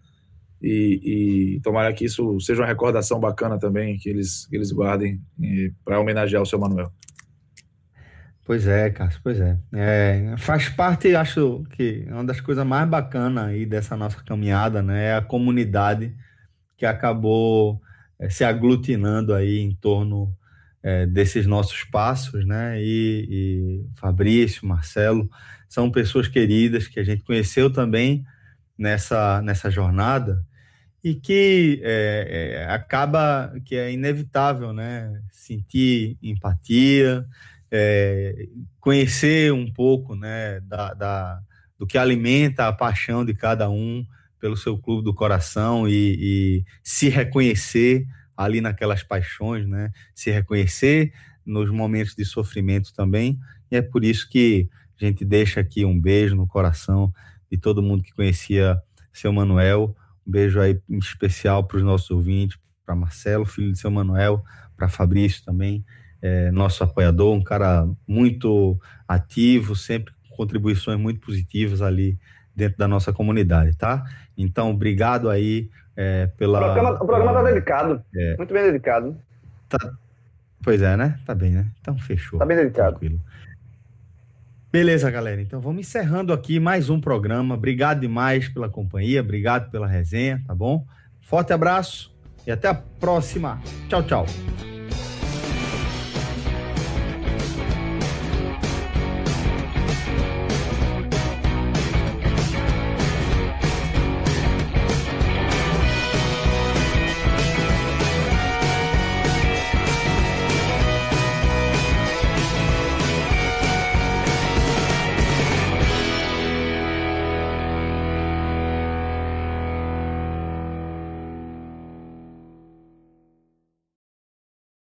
[0.62, 5.20] e, e tomara que isso seja uma recordação bacana também, que eles, que eles guardem
[5.84, 6.93] para homenagear o seu Manuel.
[8.45, 9.59] Pois é, Cássio, pois é.
[9.74, 10.34] é.
[10.38, 15.14] Faz parte, acho que uma das coisas mais bacanas aí dessa nossa caminhada, né, é
[15.14, 16.14] a comunidade
[16.76, 17.80] que acabou
[18.18, 20.34] é, se aglutinando aí em torno
[20.82, 25.30] é, desses nossos passos, né, e, e Fabrício, Marcelo,
[25.68, 28.24] são pessoas queridas que a gente conheceu também
[28.76, 30.45] nessa, nessa jornada
[31.03, 35.22] e que é, é, acaba que é inevitável, né?
[35.30, 37.26] Sentir empatia,
[37.70, 38.48] é,
[38.80, 40.60] conhecer um pouco, né?
[40.60, 41.40] Da, da,
[41.78, 44.04] do que alimenta a paixão de cada um
[44.40, 48.06] pelo seu clube do coração e, e se reconhecer
[48.36, 49.90] ali naquelas paixões, né?
[50.14, 51.12] Se reconhecer
[51.44, 53.38] nos momentos de sofrimento também,
[53.70, 54.68] e é por isso que
[55.00, 57.12] a gente deixa aqui um beijo no coração
[57.50, 58.80] de todo mundo que conhecia
[59.12, 59.96] seu Manuel.
[60.26, 64.44] Um beijo aí especial para os nossos ouvintes, para Marcelo, filho de seu Manuel,
[64.76, 65.84] para Fabrício também,
[66.22, 72.18] é, nosso apoiador, um cara muito ativo, sempre com contribuições muito positivas ali
[72.54, 74.04] dentro da nossa comunidade, tá?
[74.36, 76.60] Então, obrigado aí é, pela.
[76.60, 78.02] O programa, o programa tá dedicado.
[78.14, 79.16] É, muito bem dedicado.
[79.68, 79.78] Tá,
[80.62, 81.18] pois é, né?
[81.24, 81.66] Tá bem, né?
[81.80, 82.38] Então fechou.
[82.38, 82.98] Tá bem dedicado.
[82.98, 83.20] Tranquilo.
[84.72, 85.42] Beleza, galera.
[85.42, 87.54] Então vamos encerrando aqui mais um programa.
[87.54, 90.86] Obrigado demais pela companhia, obrigado pela resenha, tá bom?
[91.20, 92.14] Forte abraço
[92.46, 93.60] e até a próxima.
[93.88, 94.69] Tchau, tchau.